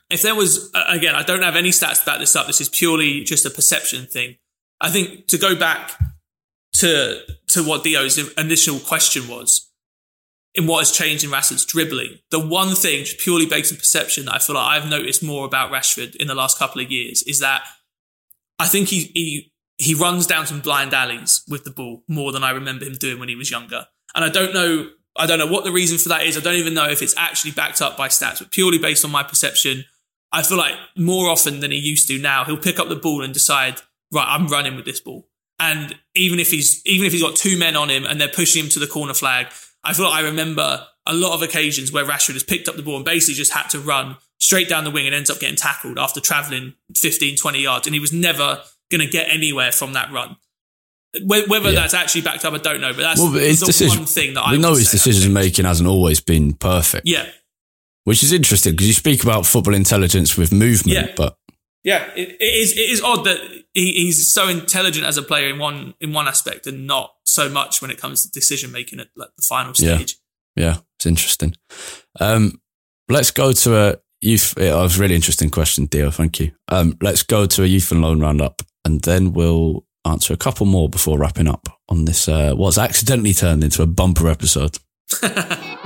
[0.09, 2.47] if there was, again, I don't have any stats to back this up.
[2.47, 4.37] This is purely just a perception thing.
[4.81, 5.91] I think to go back
[6.77, 9.69] to to what Dio's initial question was,
[10.55, 14.33] in what has changed in Rashford's dribbling, the one thing purely based on perception that
[14.33, 17.41] I feel like I've noticed more about Rashford in the last couple of years is
[17.41, 17.61] that
[18.57, 22.43] I think he he he runs down some blind alleys with the ball more than
[22.43, 23.85] I remember him doing when he was younger.
[24.15, 26.37] And I don't know I don't know what the reason for that is.
[26.37, 29.11] I don't even know if it's actually backed up by stats, but purely based on
[29.11, 29.85] my perception,
[30.31, 33.21] I feel like more often than he used to now, he'll pick up the ball
[33.21, 33.81] and decide,
[34.11, 35.27] right, I'm running with this ball.
[35.59, 38.63] And even if he's even if he's got two men on him and they're pushing
[38.63, 39.47] him to the corner flag,
[39.83, 42.83] I feel like I remember a lot of occasions where Rashford has picked up the
[42.83, 45.55] ball and basically just had to run straight down the wing and ends up getting
[45.55, 47.87] tackled after traveling 15, 20 yards.
[47.87, 50.37] And he was never going to get anywhere from that run.
[51.23, 51.71] Whether yeah.
[51.71, 52.93] that's actually backed up, I don't know.
[52.93, 55.65] But that's well, his the decision, one thing that I we know his decision making
[55.65, 57.05] hasn't always been perfect.
[57.05, 57.27] Yeah,
[58.05, 61.13] which is interesting because you speak about football intelligence with movement, yeah.
[61.17, 61.37] but
[61.83, 62.71] yeah, it, it is.
[62.73, 63.39] It is odd that
[63.73, 67.49] he, he's so intelligent as a player in one in one aspect and not so
[67.49, 70.15] much when it comes to decision making at like the final stage.
[70.55, 71.55] Yeah, yeah it's interesting.
[72.19, 72.61] Um,
[73.09, 74.57] let's go to a youth.
[74.57, 76.11] It was a really interesting question, Dio.
[76.11, 76.51] Thank you.
[76.67, 80.65] Um, let's go to a youth and loan roundup, and then we'll answer a couple
[80.65, 84.77] more before wrapping up on this, uh, what's accidentally turned into a bumper episode.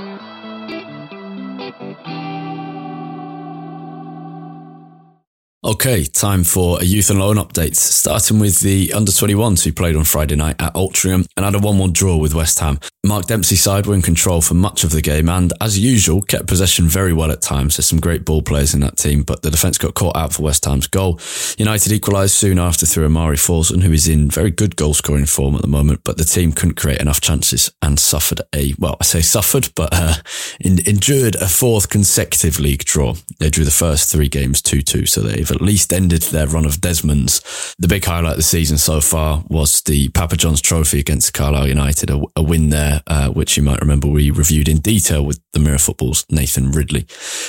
[5.66, 7.74] Okay, time for a youth and loan update.
[7.74, 11.58] Starting with the under 21s who played on Friday night at Altrincham and had a
[11.58, 12.78] 1 1 draw with West Ham.
[13.04, 16.46] Mark Dempsey's side were in control for much of the game and, as usual, kept
[16.46, 17.76] possession very well at times.
[17.76, 20.44] There's some great ball players in that team, but the defence got caught out for
[20.44, 21.18] West Ham's goal.
[21.58, 25.56] United equalised soon after through Omari Forson, who is in very good goal scoring form
[25.56, 29.04] at the moment, but the team couldn't create enough chances and suffered a, well, I
[29.04, 30.14] say suffered, but uh,
[30.60, 33.14] endured a fourth consecutive league draw.
[33.40, 36.64] They drew the first three games 2 2, so they've at least ended their run
[36.64, 37.74] of Desmond's.
[37.78, 41.68] The big highlight of the season so far was the Papa John's Trophy against Carlisle
[41.68, 45.40] United, a, a win there, uh, which you might remember we reviewed in detail with
[45.52, 47.06] the Mirror Football's Nathan Ridley.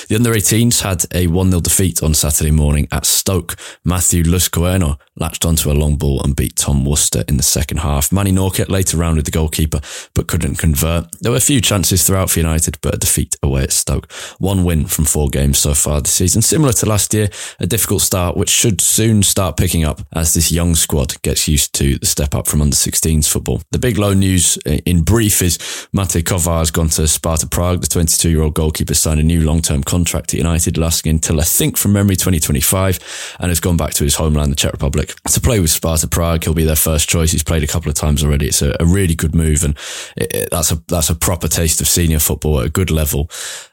[0.08, 3.56] The under 18s had a 1 0 defeat on Saturday morning at Stoke.
[3.84, 8.10] Matthew Luscoeno latched onto a long ball and beat Tom Wooster in the second half.
[8.10, 9.80] Manni Norkett later rounded the goalkeeper,
[10.14, 11.12] but couldn't convert.
[11.20, 14.10] There were a few chances throughout for United, but a defeat away at Stoke.
[14.38, 16.42] One win from four games so far this season.
[16.42, 17.28] Similar to last year,
[17.58, 21.72] a difficult start, which should soon start picking up as this young squad gets used
[21.72, 23.62] to the step up from under 16s football.
[23.70, 25.56] The big loan news in brief is
[25.94, 27.80] Matěj Kovář has gone to Sparta Prague.
[27.80, 31.40] The 22 year old goalkeeper signed a new long term contract at United, lasting until
[31.40, 35.14] I think from memory 2025, and has gone back to his homeland, the Czech Republic,
[35.32, 36.44] to play with Sparta Prague.
[36.44, 37.32] He'll be their first choice.
[37.32, 38.48] He's played a couple of times already.
[38.48, 39.76] It's a, a really good move, and
[40.16, 43.30] it, it, that's a that's a proper taste of senior football at a good level.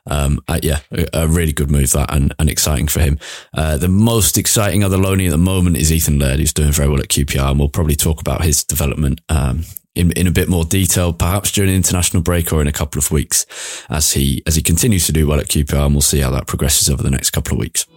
[0.08, 3.18] Um, uh, yeah, a, a, really good move that, and, and exciting for him.
[3.56, 6.88] Uh, the most exciting other loanee at the moment is Ethan Laird, who's doing very
[6.88, 9.64] well at QPR, and we'll probably talk about his development um,
[9.96, 13.00] in, in a bit more detail, perhaps during an international break or in a couple
[13.00, 13.48] of weeks,
[13.90, 16.46] as he as he continues to do well at QPR, and we'll see how that
[16.46, 17.88] progresses over the next couple of weeks.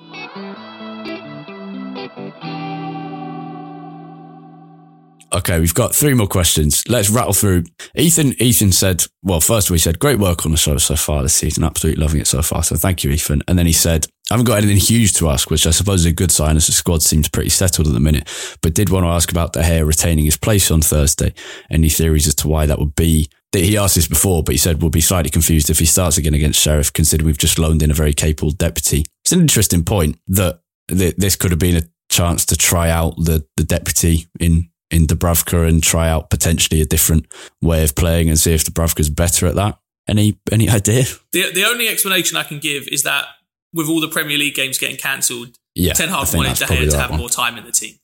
[5.31, 6.83] Okay, we've got three more questions.
[6.89, 7.64] Let's rattle through.
[7.95, 11.35] Ethan, Ethan said, well, first we said, great work on the show so far this
[11.35, 11.64] season.
[11.64, 12.62] Absolutely loving it so far.
[12.62, 13.43] So thank you, Ethan.
[13.47, 16.07] And then he said, I haven't got anything huge to ask, which I suppose is
[16.07, 18.26] a good sign as the squad seems pretty settled at the minute,
[18.62, 21.35] but did want to ask about De Gea retaining his place on Thursday.
[21.70, 23.29] Any theories as to why that would be?
[23.53, 26.35] He asked this before, but he said we'll be slightly confused if he starts again
[26.35, 29.05] against Sheriff, considering we've just loaned in a very capable deputy.
[29.24, 33.47] It's an interesting point that this could have been a chance to try out the,
[33.57, 37.26] the deputy in in Dubravka and try out potentially a different
[37.61, 39.78] way of playing and see if Dubravka's better at that?
[40.09, 41.05] Any any idea?
[41.32, 43.26] The the only explanation I can give is that
[43.72, 46.99] with all the Premier League games getting cancelled, yeah, Ten Hag wanted De Gea to
[46.99, 47.20] have one.
[47.20, 47.97] more time in the team.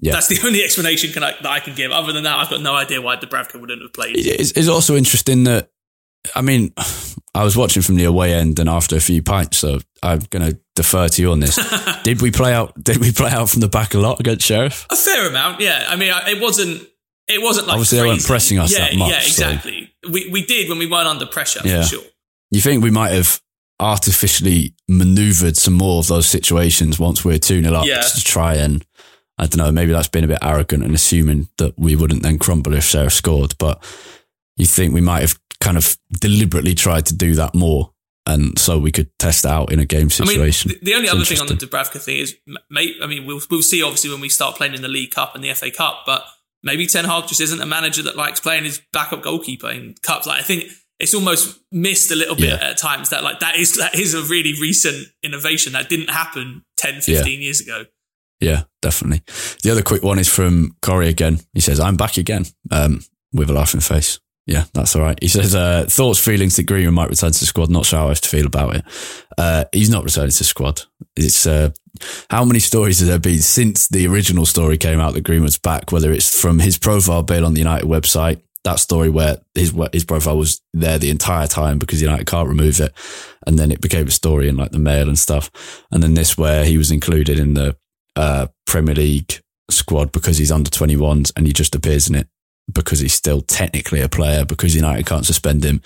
[0.00, 0.12] Yeah.
[0.12, 1.90] That's the only explanation can I, that I can give.
[1.90, 4.16] Other than that, I've got no idea why Dubravka wouldn't have played.
[4.16, 5.70] It's, it's also interesting that
[6.34, 6.72] I mean,
[7.34, 10.50] I was watching from the away end, and after a few pints, so I'm going
[10.50, 11.58] to defer to you on this.
[12.02, 12.72] did we play out?
[12.82, 14.86] Did we play out from the back a lot against Sheriff?
[14.90, 15.86] A fair amount, yeah.
[15.88, 16.86] I mean, it wasn't.
[17.28, 18.08] It wasn't like obviously crazy.
[18.08, 19.10] they weren't pressing us yeah, that much.
[19.10, 19.92] Yeah, exactly.
[20.02, 20.10] So.
[20.10, 21.82] We we did when we weren't under pressure yeah.
[21.82, 22.04] for sure.
[22.50, 23.42] You think we might have
[23.80, 28.00] artificially manoeuvred some more of those situations once we're 2 0 up yeah.
[28.00, 28.84] to try and,
[29.38, 32.38] I don't know, maybe that's been a bit arrogant and assuming that we wouldn't then
[32.38, 33.54] crumble if Sheriff scored.
[33.58, 33.82] But
[34.58, 37.92] you think we might have kind of deliberately tried to do that more.
[38.26, 40.70] And so we could test out in a game situation.
[40.70, 43.40] I mean, the, only it's other thing on the Dubravka thing is, I mean, we'll,
[43.50, 46.02] we'll see obviously when we start playing in the League Cup and the FA Cup,
[46.04, 46.24] but
[46.62, 50.26] maybe Ten Hag just isn't a manager that likes playing his backup goalkeeper in cups.
[50.26, 50.64] Like I think
[50.98, 52.70] it's almost missed a little bit yeah.
[52.70, 56.64] at times that like that is that is a really recent innovation that didn't happen
[56.76, 57.24] 10, 15 yeah.
[57.24, 57.84] years ago.
[58.40, 59.22] Yeah, definitely.
[59.62, 61.40] The other quick one is from Corey again.
[61.54, 63.00] He says, I'm back again um,
[63.32, 64.20] with a laughing face.
[64.48, 65.18] Yeah, that's all right.
[65.20, 67.68] He says, uh, thoughts, feelings that Greenwood might return to the squad.
[67.68, 68.84] Not sure how I have to feel about it.
[69.36, 70.80] Uh, he's not returning to the squad.
[71.16, 71.72] It's, uh,
[72.30, 75.92] how many stories have there been since the original story came out that Greenwood's back,
[75.92, 80.04] whether it's from his profile bill on the United website, that story where his, his
[80.04, 82.94] profile was there the entire time because United can't remove it.
[83.46, 85.50] And then it became a story in like the mail and stuff.
[85.92, 87.76] And then this where he was included in the,
[88.16, 92.28] uh, Premier League squad because he's under 21s and he just appears in it
[92.72, 95.80] because he's still technically a player because United can't suspend him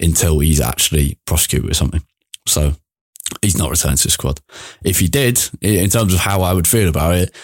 [0.00, 2.02] until he's actually prosecuted or something.
[2.46, 2.74] So
[3.40, 4.40] he's not returned to the squad.
[4.84, 7.34] If he did, in terms of how I would feel about it,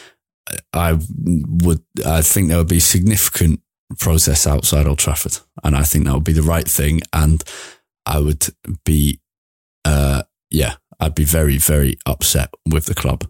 [0.72, 3.60] I would, I think there would be significant
[3.98, 5.38] process outside Old Trafford.
[5.62, 7.00] And I think that would be the right thing.
[7.12, 7.42] And
[8.06, 8.46] I would
[8.84, 9.20] be,
[9.84, 13.24] uh, yeah, I'd be very, very upset with the club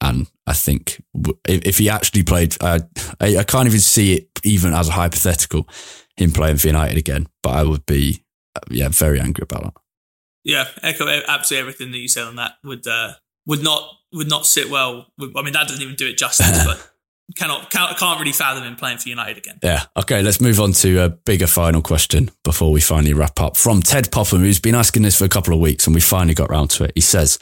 [0.00, 1.02] and I think
[1.46, 2.80] if he actually played, uh,
[3.20, 5.68] I, I can't even see it even as a hypothetical,
[6.16, 7.26] him playing for United again.
[7.42, 8.24] But I would be,
[8.54, 9.74] uh, yeah, very angry about that.
[10.44, 12.52] Yeah, echo absolutely everything that you said on that.
[12.64, 13.14] Would uh,
[13.46, 15.08] would not would not sit well.
[15.18, 16.90] With, I mean, that doesn't even do it justice, but
[17.36, 19.58] cannot can't, can't really fathom him playing for United again.
[19.62, 19.82] Yeah.
[19.96, 23.56] Okay, let's move on to a bigger final question before we finally wrap up.
[23.56, 26.34] From Ted Popham, who's been asking this for a couple of weeks, and we finally
[26.34, 26.92] got round to it.
[26.94, 27.38] He says.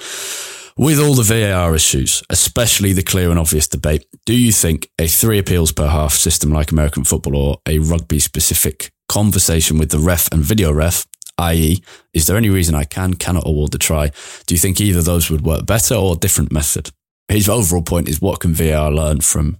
[0.78, 5.06] With all the VAR issues, especially the clear and obvious debate, do you think a
[5.06, 9.98] three appeals per half system like American football or a rugby specific conversation with the
[9.98, 11.06] ref and video ref,
[11.38, 14.10] i.e., is there any reason I can, cannot award the try?
[14.46, 16.90] Do you think either those would work better or a different method?
[17.28, 19.56] His overall point is what can VAR learn from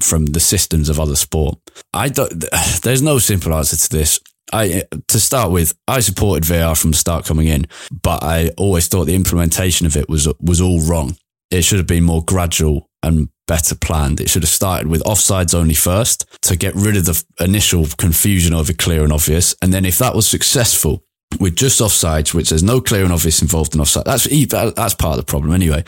[0.00, 1.58] from the systems of other sport?
[1.92, 2.44] I don't,
[2.82, 4.20] there's no simple answer to this.
[4.52, 7.66] I to start with, I supported VR from the start coming in,
[8.02, 11.16] but I always thought the implementation of it was was all wrong.
[11.50, 14.20] it should have been more gradual and better planned.
[14.20, 18.52] It should have started with offsides only first to get rid of the initial confusion
[18.54, 19.54] over clear and obvious.
[19.62, 21.04] And then if that was successful,
[21.40, 24.04] with just offsides, which there's no clear and obvious involved in offside.
[24.04, 25.84] That's that's part of the problem anyway.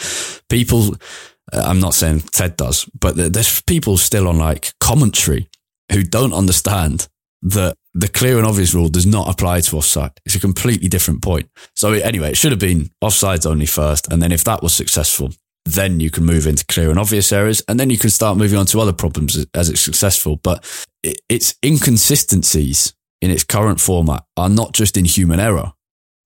[0.49, 0.97] People,
[1.53, 5.49] uh, I'm not saying Ted does, but there's people still on like commentary
[5.91, 7.09] who don't understand
[7.43, 10.13] that the clear and obvious rule does not apply to offside.
[10.25, 11.49] It's a completely different point.
[11.75, 15.31] So anyway, it should have been offsides only first, and then if that was successful,
[15.65, 18.59] then you can move into clear and obvious areas, and then you can start moving
[18.59, 20.37] on to other problems as it's successful.
[20.37, 20.65] But
[21.29, 25.73] it's inconsistencies in its current format are not just in human error,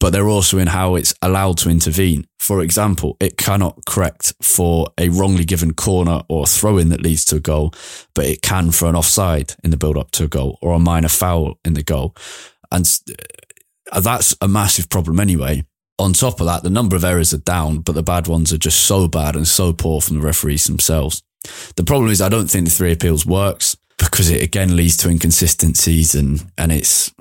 [0.01, 2.27] but they're also in how it's allowed to intervene.
[2.39, 7.25] For example, it cannot correct for a wrongly given corner or throw in that leads
[7.27, 7.73] to a goal,
[8.15, 10.79] but it can for an offside in the build up to a goal or a
[10.79, 12.15] minor foul in the goal.
[12.71, 12.87] And
[13.93, 15.65] uh, that's a massive problem anyway.
[15.99, 18.59] On top of that, the number of errors are down, but the bad ones are
[18.59, 21.23] just so bad and so poor from the referees themselves.
[21.77, 25.09] The problem is, I don't think the three appeals works because it again leads to
[25.09, 27.13] inconsistencies and and it's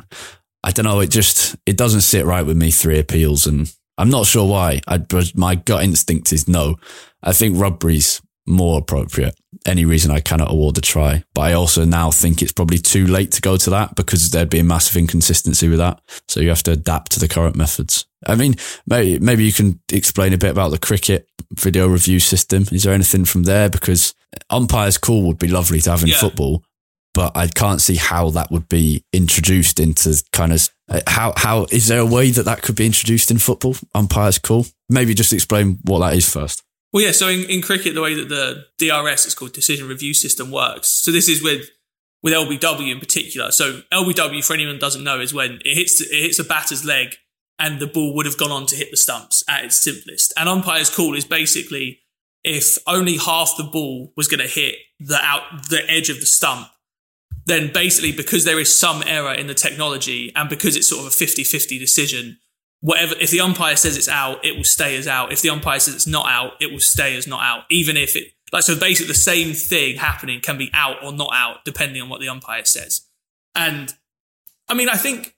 [0.64, 4.10] I don't know it just it doesn't sit right with me three appeals and I'm
[4.10, 4.82] not sure why.
[4.88, 5.04] I
[5.36, 6.78] my gut instinct is no.
[7.22, 9.36] I think rugby's more appropriate.
[9.66, 11.24] Any reason I cannot award a try.
[11.34, 14.50] But I also now think it's probably too late to go to that because there'd
[14.50, 16.02] be a massive inconsistency with that.
[16.28, 18.06] So you have to adapt to the current methods.
[18.26, 18.56] I mean
[18.88, 22.66] maybe maybe you can explain a bit about the cricket video review system.
[22.72, 23.70] Is there anything from there?
[23.70, 24.16] Because
[24.50, 26.20] umpires call would be lovely to have in yeah.
[26.20, 26.64] football,
[27.14, 31.66] but I can't see how that would be introduced into kind of uh, how how
[31.72, 33.76] is there a way that that could be introduced in football?
[33.96, 34.66] Umpires call.
[34.90, 36.64] Maybe just explain what that is first.
[36.92, 37.12] Well, yeah.
[37.12, 40.90] So in, in cricket, the way that the DRS, it's called decision review system, works.
[40.90, 41.70] So this is with
[42.22, 43.52] with LBW in particular.
[43.52, 47.16] So LBW, for anyone doesn't know, is when it hits it hits a batter's leg
[47.60, 50.34] and the ball would have gone on to hit the stumps at its simplest.
[50.38, 52.00] And umpire's call is basically
[52.44, 56.26] if only half the ball was going to hit the out the edge of the
[56.26, 56.68] stump,
[57.46, 61.08] then basically because there is some error in the technology and because it's sort of
[61.08, 62.38] a 50-50 decision,
[62.80, 65.32] whatever if the umpire says it's out, it will stay as out.
[65.32, 67.64] If the umpire says it's not out, it will stay as not out.
[67.70, 71.32] Even if it like so basically the same thing happening can be out or not
[71.34, 73.08] out depending on what the umpire says.
[73.56, 73.94] And
[74.70, 75.36] I mean I think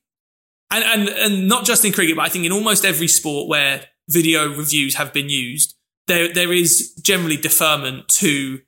[0.72, 3.86] and and and not just in cricket, but I think in almost every sport where
[4.10, 5.76] video reviews have been used,
[6.08, 8.60] there there is generally deferment to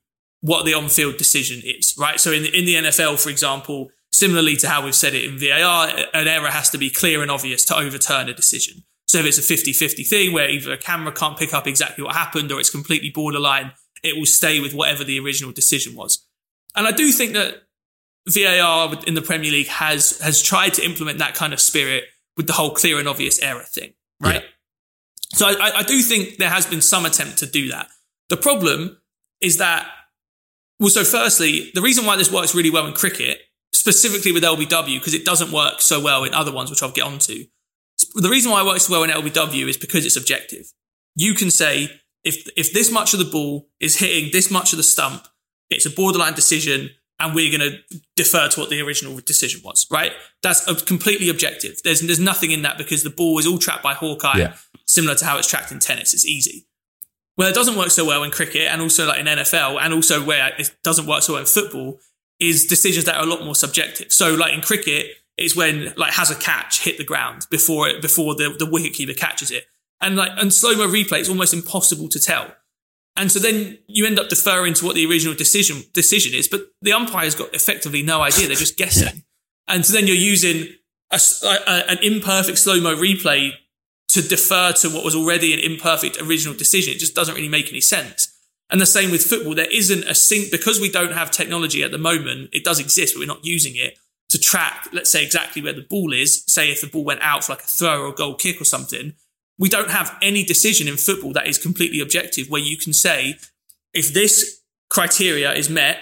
[0.48, 2.20] what the on-field decision is, right?
[2.20, 5.90] So in in the NFL, for example, similarly to how we've said it in VAR,
[6.14, 8.84] an error has to be clear and obvious to overturn a decision.
[9.08, 12.16] So if it's a 50-50 thing where either a camera can't pick up exactly what
[12.16, 13.72] happened or it's completely borderline,
[14.04, 16.26] it will stay with whatever the original decision was.
[16.76, 17.64] And I do think that
[18.28, 22.06] VAR in the Premier League has has tried to implement that kind of spirit
[22.38, 24.44] with the whole clear and obvious error thing, right?
[24.44, 24.50] Yeah.
[25.34, 27.90] So I, I do think there has been some attempt to do that.
[28.30, 28.98] The problem
[29.42, 29.88] is that,
[30.80, 33.42] well, so firstly, the reason why this works really well in cricket,
[33.74, 37.06] specifically with LBW, because it doesn't work so well in other ones, which I'll get
[37.06, 37.46] onto.
[38.16, 40.72] The reason why it works well in LBW is because it's objective.
[41.16, 44.78] You can say if if this much of the ball is hitting this much of
[44.78, 45.28] the stump,
[45.70, 49.88] it's a borderline decision and we're going to defer to what the original decision was,
[49.90, 50.12] right?
[50.44, 51.82] That's completely objective.
[51.84, 54.56] There's there's nothing in that because the ball is all trapped by Hawkeye, yeah.
[54.86, 56.14] similar to how it's tracked in tennis.
[56.14, 56.67] It's easy.
[57.38, 60.24] Where it doesn't work so well in cricket and also like in NFL and also
[60.24, 62.00] where it doesn't work so well in football
[62.40, 64.12] is decisions that are a lot more subjective.
[64.12, 68.02] So like in cricket, it's when like has a catch hit the ground before it
[68.02, 69.66] before the, the wicket keeper catches it.
[70.02, 72.52] And like and slow mo replay, it's almost impossible to tell
[73.18, 76.62] and so then you end up deferring to what the original decision decision is, but
[76.82, 79.16] the umpire's got effectively no idea; they're just guessing.
[79.16, 79.22] Yeah.
[79.68, 80.68] And so then you're using
[81.12, 83.52] a, a, an imperfect slow mo replay
[84.10, 86.94] to defer to what was already an imperfect original decision.
[86.94, 88.34] It just doesn't really make any sense.
[88.70, 89.56] And the same with football.
[89.56, 92.50] There isn't a sync because we don't have technology at the moment.
[92.52, 93.98] It does exist, but we're not using it
[94.30, 96.44] to track, let's say exactly where the ball is.
[96.48, 98.66] Say if the ball went out for like a throw or a goal kick or
[98.66, 99.14] something,
[99.58, 103.38] we don't have any decision in football that is completely objective where you can say,
[103.94, 106.00] if this criteria is met,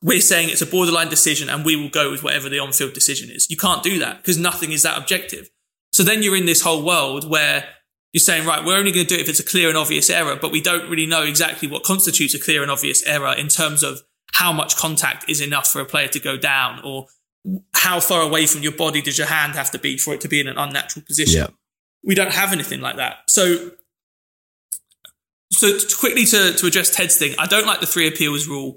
[0.00, 2.92] we're saying it's a borderline decision and we will go with whatever the on field
[2.92, 3.50] decision is.
[3.50, 5.50] You can't do that because nothing is that objective.
[5.98, 7.64] So then you're in this whole world where
[8.12, 10.08] you're saying, right, we're only going to do it if it's a clear and obvious
[10.08, 13.48] error, but we don't really know exactly what constitutes a clear and obvious error in
[13.48, 14.00] terms of
[14.32, 17.06] how much contact is enough for a player to go down or
[17.74, 20.28] how far away from your body does your hand have to be for it to
[20.28, 21.42] be in an unnatural position.
[21.42, 21.48] Yeah
[22.04, 23.18] we don't have anything like that.
[23.28, 23.70] So,
[25.52, 28.76] so quickly to, to address Ted's thing, I don't like the three appeals rule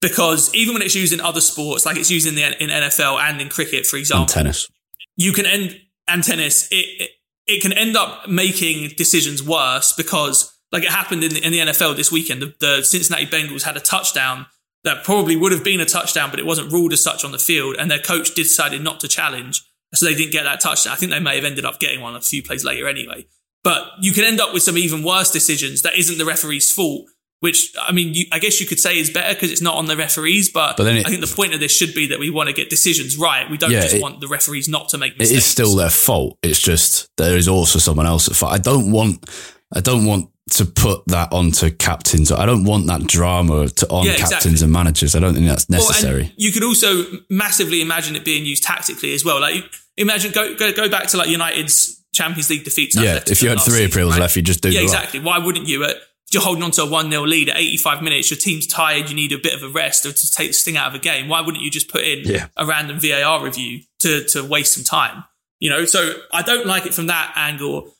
[0.00, 3.20] because even when it's used in other sports, like it's used in the in NFL
[3.20, 4.68] and in cricket, for example, and tennis,
[5.16, 5.78] you can end
[6.12, 6.68] and tennis.
[6.70, 7.10] It, it
[7.46, 11.58] it can end up making decisions worse because like it happened in the, in the
[11.58, 12.42] NFL this weekend.
[12.42, 14.46] The, the Cincinnati Bengals had a touchdown
[14.84, 17.38] that probably would have been a touchdown, but it wasn't ruled as such on the
[17.38, 19.62] field, and their coach decided not to challenge,
[19.94, 20.92] so they didn't get that touchdown.
[20.92, 23.26] I think they may have ended up getting one a few plays later anyway.
[23.62, 27.06] But you can end up with some even worse decisions that isn't the referee's fault,
[27.42, 29.86] which I mean, you, I guess you could say is better because it's not on
[29.86, 30.48] the referees.
[30.48, 32.48] But, But then it- I think the point of this should be that we want
[32.48, 33.50] to get decisions right.
[33.50, 35.32] We don't Yeah, just it- want the referees not to make mistakes.
[35.32, 36.38] It is still their fault.
[36.42, 38.52] It's just there is also someone else at fault.
[38.52, 39.28] I don't want,
[39.74, 42.30] I don't want to put that onto captains.
[42.30, 44.64] I don't want that drama to on Yeah, captains exactly.
[44.64, 45.16] and managers.
[45.16, 46.22] I don't think that's necessary.
[46.22, 49.40] and you could also massively imagine it being used tactically as well.
[49.40, 49.64] Like
[49.96, 52.94] imagine go go, go back to like United's Champions League defeats.
[52.94, 54.20] yeah, if you had three season, appeals right?
[54.20, 54.94] left, you just do Yeah, the lot.
[54.94, 55.20] exactly.
[55.20, 55.84] Why wouldn't you?
[55.84, 55.96] At,
[56.32, 59.14] you're holding on to a 1 0 lead at 85 minutes, your team's tired, you
[59.16, 61.28] need a bit of a rest or to take the sting out of a game.
[61.28, 62.48] Why wouldn't you just put in Yeah.
[62.56, 65.24] a random VAR review to, to waste some time?
[65.60, 67.94] You know, so I don't like it from that angle.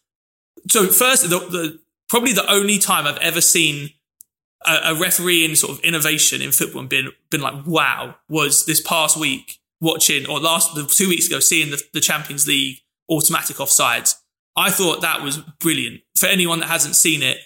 [0.70, 1.78] So, first, the, the
[2.08, 3.90] probably the only time I've ever seen
[4.66, 8.66] a, a referee in sort of innovation in football and been, been like, wow, was
[8.66, 12.78] this past week watching, or last the two weeks ago, seeing the, the Champions League
[13.10, 14.14] automatic offsides.
[14.56, 16.00] I thought that was brilliant.
[16.16, 17.38] For anyone that hasn't seen it,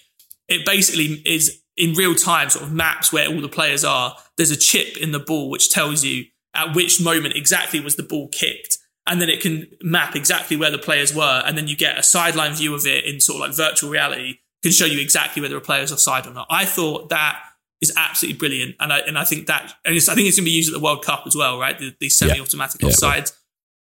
[0.49, 4.17] it basically is in real time sort of maps where all the players are.
[4.37, 6.25] There's a chip in the ball which tells you
[6.55, 8.79] at which moment exactly was the ball kicked.
[9.07, 11.43] And then it can map exactly where the players were.
[11.47, 14.39] And then you get a sideline view of it in sort of like virtual reality,
[14.63, 16.47] can show you exactly whether a player's offside or not.
[16.51, 17.41] I thought that
[17.81, 18.75] is absolutely brilliant.
[18.81, 20.73] And I, and I think that, and it's, I think it's going to be used
[20.73, 21.79] at the World Cup as well, right?
[21.79, 23.33] The, the semi automatic Yeah, offsides.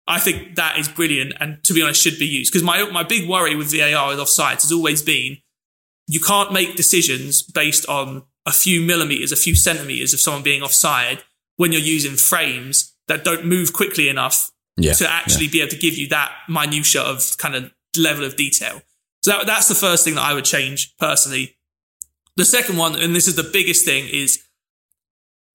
[0.06, 3.02] I think that is brilliant and to be honest should be used because my my
[3.02, 5.38] big worry with VAR with offsides has always been
[6.06, 10.62] you can't make decisions based on a few millimeters, a few centimeters of someone being
[10.62, 11.22] offside
[11.56, 15.76] when you're using frames that don't move quickly enough Yeah, to actually be able to
[15.78, 18.82] give you that minutia of kind of level of detail.
[19.24, 21.56] So that, that's the first thing that I would change personally.
[22.36, 24.42] The second one, and this is the biggest thing, is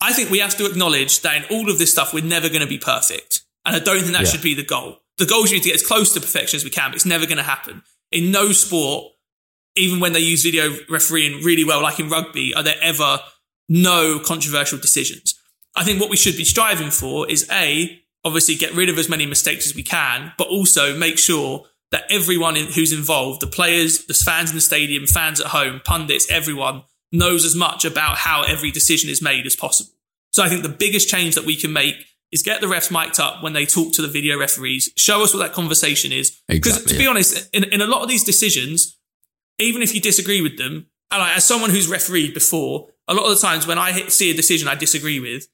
[0.01, 2.61] I think we have to acknowledge that in all of this stuff, we're never going
[2.61, 3.41] to be perfect.
[3.65, 4.29] And I don't think that Yeah.
[4.31, 4.97] should be the goal.
[5.17, 7.05] The goal should be to get as close to perfection as we can, but it's
[7.05, 7.83] never going to happen.
[8.11, 9.13] In no sport,
[9.75, 13.19] even when they use video refereeing really well, like in rugby, are there ever
[13.69, 15.35] no controversial decisions?
[15.75, 19.09] I think what we should be striving for is A, obviously get rid of as
[19.09, 23.47] many mistakes as we can, but also make sure that everyone in, who's involved, the
[23.47, 28.17] players, the fans in the stadium, fans at home, pundits, everyone knows as much about
[28.17, 29.91] how every decision is made as possible.
[30.31, 31.95] So I think the biggest change that we can make
[32.31, 35.33] is get the refs mic'd up when they talk to the video referees, show us
[35.33, 36.41] what that conversation is.
[36.47, 37.09] Because Exactly, to be yeah.
[37.09, 38.97] honest, in, in a lot of these decisions,
[39.61, 43.25] even if you disagree with them, and I, as someone who's refereed before, a lot
[43.29, 45.47] of the times when I hit, see a decision I disagree with,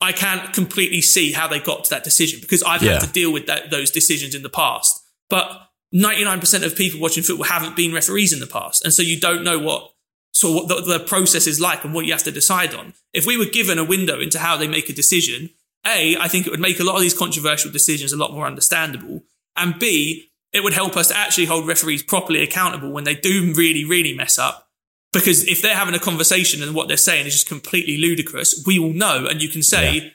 [0.00, 2.92] I can't completely see how they got to that decision because I've Yeah.
[2.92, 4.98] had to deal with that, those decisions in the past.
[5.28, 8.84] But 99% of people watching football haven't been referees in the past.
[8.84, 9.92] And so you don't know what,
[10.32, 12.94] so what the, the process is like and what you have to decide on.
[13.12, 15.50] If we were given a window into how they make a decision,
[15.86, 18.46] A, I think it would make a lot of these controversial decisions a lot more
[18.46, 19.22] understandable.
[19.56, 23.52] And B, it would help us to actually hold referees properly accountable when they do
[23.54, 24.68] really, really mess up.
[25.12, 28.78] Because if they're having a conversation and what they're saying is just completely ludicrous, we
[28.78, 30.12] will know and you can say,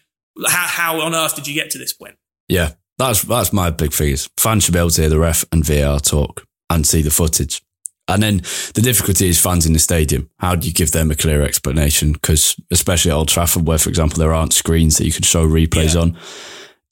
[0.47, 2.15] how, how on earth did you get to this point?
[2.47, 4.09] Yeah, that's that's my big thing.
[4.09, 7.09] Is fans should be able to hear the ref and VAR talk and see the
[7.11, 7.61] footage.
[8.07, 8.37] And then
[8.75, 10.29] the difficulty is fans in the stadium.
[10.37, 12.13] How do you give them a clear explanation?
[12.13, 15.45] Because especially at Old Trafford, where for example there aren't screens that you can show
[15.45, 16.01] replays Yeah.
[16.01, 16.17] on.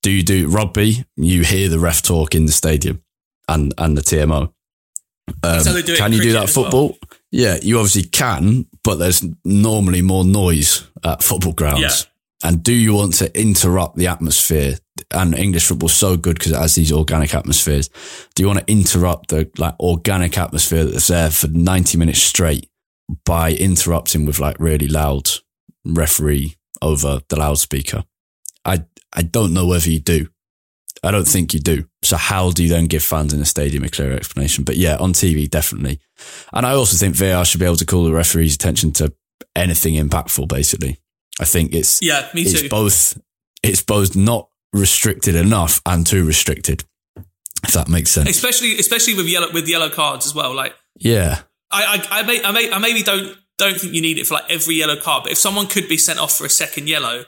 [0.01, 1.05] Do you do rugby?
[1.15, 3.02] You hear the ref talk in the stadium
[3.47, 4.51] and and the TMO.
[5.43, 6.65] Um, So they do it can you do that as well.
[6.65, 6.97] football?
[7.31, 11.81] Yeah, you obviously can, but there's normally more noise at football grounds.
[11.81, 12.49] Yeah.
[12.49, 14.77] And do you want to interrupt the atmosphere?
[15.11, 17.89] And English football's so good because it has these organic atmospheres.
[18.35, 22.69] Do you want to interrupt the like organic atmosphere that's there for 90 minutes straight
[23.25, 25.29] by interrupting with like really loud
[25.85, 28.03] referee over the loudspeaker?
[28.65, 28.83] I
[29.13, 30.27] I don't know whether you do.
[31.03, 31.85] I don't think you do.
[32.01, 34.63] So how do you then give fans in a stadium a clear explanation?
[34.63, 35.99] But yeah, on TV, definitely.
[36.53, 39.13] And I also think VAR should be able to call the referee's attention to
[39.55, 40.99] anything impactful, basically.
[41.39, 42.69] I think it's Yeah, me it's too.
[42.69, 43.19] both
[43.61, 46.83] it's both not restricted enough and too restricted.
[47.65, 48.29] If that makes sense.
[48.29, 50.53] especially especially with yellow with yellow cards as well.
[50.53, 51.39] Like Yeah.
[51.71, 54.35] I I, I, may, I, may, I maybe don't don't think you need it for
[54.35, 57.23] like every yellow card, but if someone could be sent off for a second yellow,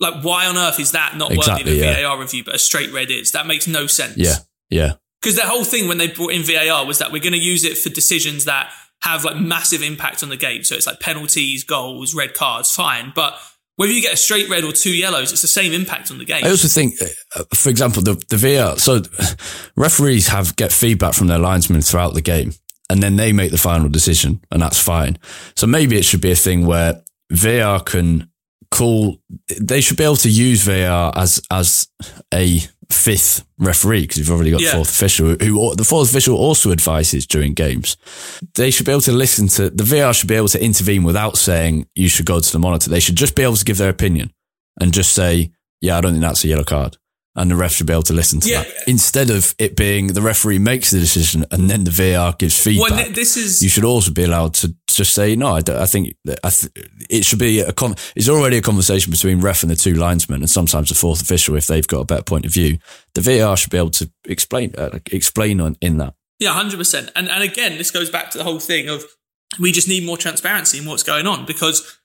[0.00, 2.08] like why on earth is that not Exactly, worthy of a yeah.
[2.08, 3.32] VAR review, but a straight red is?
[3.32, 4.16] That makes no sense.
[4.16, 4.36] Yeah.
[4.70, 4.92] Yeah.
[5.20, 7.64] because the whole thing when they brought in VAR was that we're going to use
[7.64, 8.70] it for decisions that
[9.02, 10.62] have like massive impact on the game.
[10.64, 13.38] So it's like penalties, goals, red cards, fine, but.
[13.76, 16.24] Whether you get a straight red or two yellows, it's the same impact on the
[16.24, 16.42] game.
[16.44, 16.94] I also think,
[17.36, 19.02] uh, for example, the, the VAR, so
[19.76, 22.54] referees have get feedback from their linesmen throughout the game.
[22.90, 25.16] and then they make the final decision, and that's fine.
[25.54, 28.28] So maybe it should be a thing where VAR can
[28.70, 29.18] call.
[29.60, 31.88] They should be able to use VAR as as
[32.32, 34.72] a fifth referee because you've already got Yeah.
[34.72, 37.96] fourth official who the fourth official also advises during games.
[38.54, 41.36] They should be able to listen to the VAR should be able to intervene without
[41.36, 42.88] saying you should go to the monitor.
[42.90, 44.32] They should just be able to give their opinion
[44.80, 45.50] and just say,
[45.80, 46.96] yeah, I don't think that's a yellow card.
[47.40, 48.64] And the ref should be able to listen to Yeah.
[48.64, 52.58] that instead of it being the referee makes the decision and then the VAR gives
[52.62, 55.54] feedback Well, this is you should also be allowed to just say no.
[55.54, 56.72] I, don't- I think I th-
[57.08, 60.40] it should be a con- it's already a conversation between ref and the two linesmen,
[60.42, 62.78] and sometimes the fourth official if they've got a better point of view.
[63.14, 66.14] The VAR should be able to explain uh, explain on in that.
[66.40, 67.10] Yeah, hundred percent.
[67.14, 69.04] And and again, this goes back to the whole thing of
[69.60, 71.98] we just need more transparency in what's going on because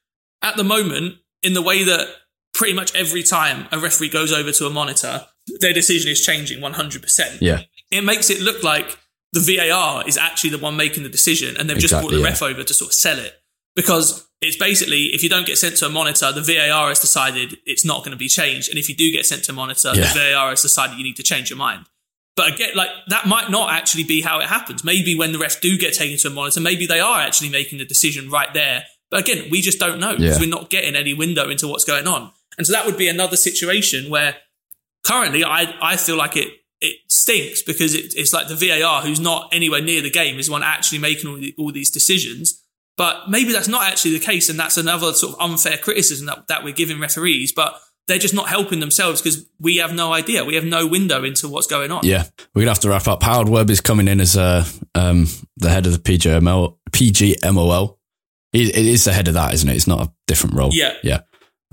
[0.43, 2.07] at the moment, in the way that
[2.53, 5.25] pretty much every time a referee goes over to a monitor,
[5.59, 7.41] their decision is changing one hundred percent.
[7.41, 7.61] Yeah,
[7.91, 8.97] It makes it look like
[9.31, 12.25] the VAR is actually the one making the decision, and they've just brought the yeah.
[12.25, 13.34] ref over to sort of sell it
[13.75, 14.27] because.
[14.45, 17.85] It's basically if you don't get sent to a monitor, the VAR has decided it's
[17.85, 20.11] not going to be changed, and if you do get sent to a monitor, Yeah.
[20.11, 21.85] the VAR has decided you need to change your mind.
[22.35, 24.84] But again, like that might not actually be how it happens.
[24.84, 27.77] Maybe when the refs do get taken to a monitor, maybe they are actually making
[27.77, 28.84] the decision right there.
[29.09, 30.39] But again, we just don't know because Yeah.
[30.41, 32.31] we're not getting any window into what's going on.
[32.57, 34.35] And so that would be another situation where
[35.05, 36.49] currently I, I feel like it
[36.81, 40.47] it stinks because it, it's like the VAR who's not anywhere near the game is
[40.47, 42.61] the one actually making all, the, all these decisions.
[42.97, 46.47] But maybe that's not actually the case, and that's another sort of unfair criticism that,
[46.47, 47.51] that we're giving referees.
[47.51, 50.43] But they're just not helping themselves because we have no idea.
[50.43, 52.01] We have no window into what's going on.
[52.03, 52.25] yeah.
[52.53, 53.23] We're gonna have to wrap up.
[53.23, 55.27] Howard Webb is coming in as uh, um,
[55.57, 57.97] the head of the PGML PGMOL.
[58.51, 59.75] It, it is the head of that, isn't it?
[59.75, 60.69] It's not a different role.
[60.71, 60.93] Yeah.
[61.01, 61.21] yeah.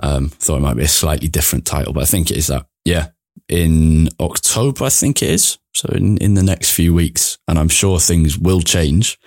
[0.02, 2.66] Um, thought it might be a slightly different title, but I think it is that.
[2.84, 3.08] Yeah,
[3.48, 5.58] in October, I think it is.
[5.74, 9.18] So in, in the next few weeks, and I'm sure things will change.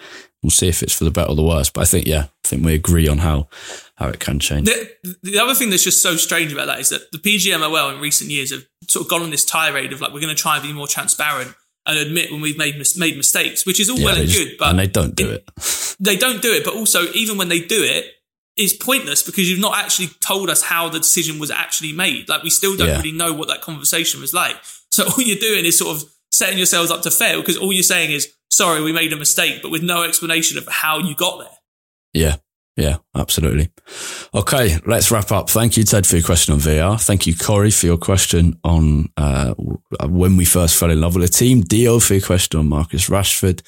[0.41, 1.69] We'll see if it's for the better or the worse.
[1.69, 3.47] But I think, yeah, I think we agree on how
[3.95, 4.67] how it can change.
[4.67, 8.01] The, the other thing that's just so strange about that is that the PGMOL in
[8.01, 10.55] recent years have sort of gone on this tirade of like we're going to try
[10.57, 11.53] and be more transparent
[11.85, 14.37] and admit when we've made mis- made mistakes, which is all Yeah, well and just-
[14.49, 15.47] good, but and they don't do it.
[15.99, 16.65] they don't do it.
[16.65, 18.07] But also, even when they do it,
[18.55, 22.29] it's pointless because you've not actually told us how the decision was actually made.
[22.29, 22.97] Like we still don't Yeah.
[22.97, 24.55] really know what that conversation was like.
[24.91, 27.83] So all you're doing is sort of setting yourselves up to fail because all you're
[27.83, 31.39] saying is sorry, we made a mistake, but with no explanation of how you got
[31.39, 31.57] there.
[32.13, 32.35] Yeah,
[32.75, 33.69] yeah, absolutely.
[34.33, 35.49] Okay, let's wrap up.
[35.49, 36.97] Thank you, Ted, for your question on VAR.
[36.97, 41.23] Thank you, Corey, for your question on uh, when we first fell in love with
[41.23, 41.61] a team.
[41.61, 43.61] Dio for your question on Marcus Rashford.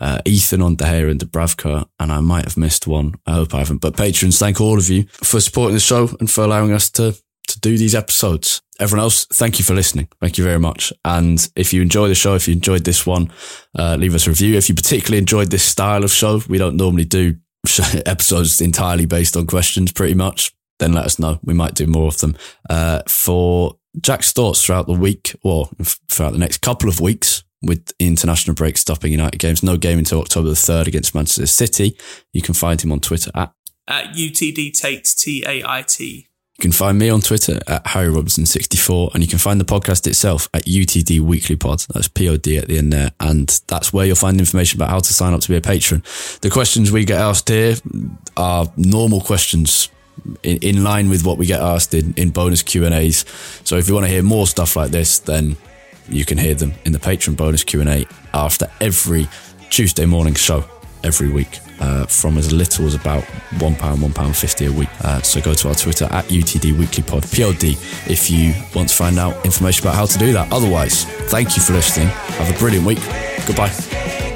[0.00, 1.86] Uh, Ethan on De Gea and Dubravka.
[2.00, 3.14] And I might have missed one.
[3.26, 3.82] I hope I haven't.
[3.82, 7.14] But patrons, thank all of you for supporting the show and for allowing us to
[7.48, 8.60] to do these episodes.
[8.80, 10.08] Everyone else, thank you for listening.
[10.20, 10.92] Thank you very much.
[11.04, 13.32] And if you enjoy the show, if you enjoyed this one,
[13.78, 14.56] uh, leave us a review.
[14.56, 17.36] If you particularly enjoyed this style of show, we don't normally do
[18.06, 21.38] episodes entirely based on questions pretty much, then let us know.
[21.42, 22.36] We might do more of them.
[22.68, 25.68] Uh, for Jack's thoughts throughout the week or
[26.10, 30.20] throughout the next couple of weeks with international break stopping United games, no game until
[30.20, 31.96] October the 3rd against Manchester City.
[32.32, 33.52] You can find him on Twitter at
[33.88, 34.72] At UTD
[35.14, 36.28] T A I T.
[36.58, 40.06] You can find me on Twitter at Harry Robinson64 and you can find the podcast
[40.06, 41.84] itself at UTD Weekly Pod.
[41.92, 43.10] That's POD at the end there.
[43.20, 46.02] And that's where you'll find information about how to sign up to be a patron.
[46.40, 47.76] The questions we get asked here
[48.38, 49.90] are normal questions
[50.42, 53.26] in, in line with what we get asked in, in bonus Q&As.
[53.64, 55.58] So if you want to hear more stuff like this, then
[56.08, 59.28] you can hear them in the patron bonus Q&A after every
[59.68, 60.64] Tuesday morning show
[61.06, 63.22] every week uh, from as little as about
[63.54, 64.88] £1, £1.50 a week.
[65.02, 67.76] Uh, so go to our Twitter at UTD Weekly Pod, POD,
[68.10, 70.52] if you want to find out information about how to do that.
[70.52, 72.08] Otherwise, thank you for listening.
[72.08, 73.00] Have a brilliant week.
[73.46, 74.35] Goodbye.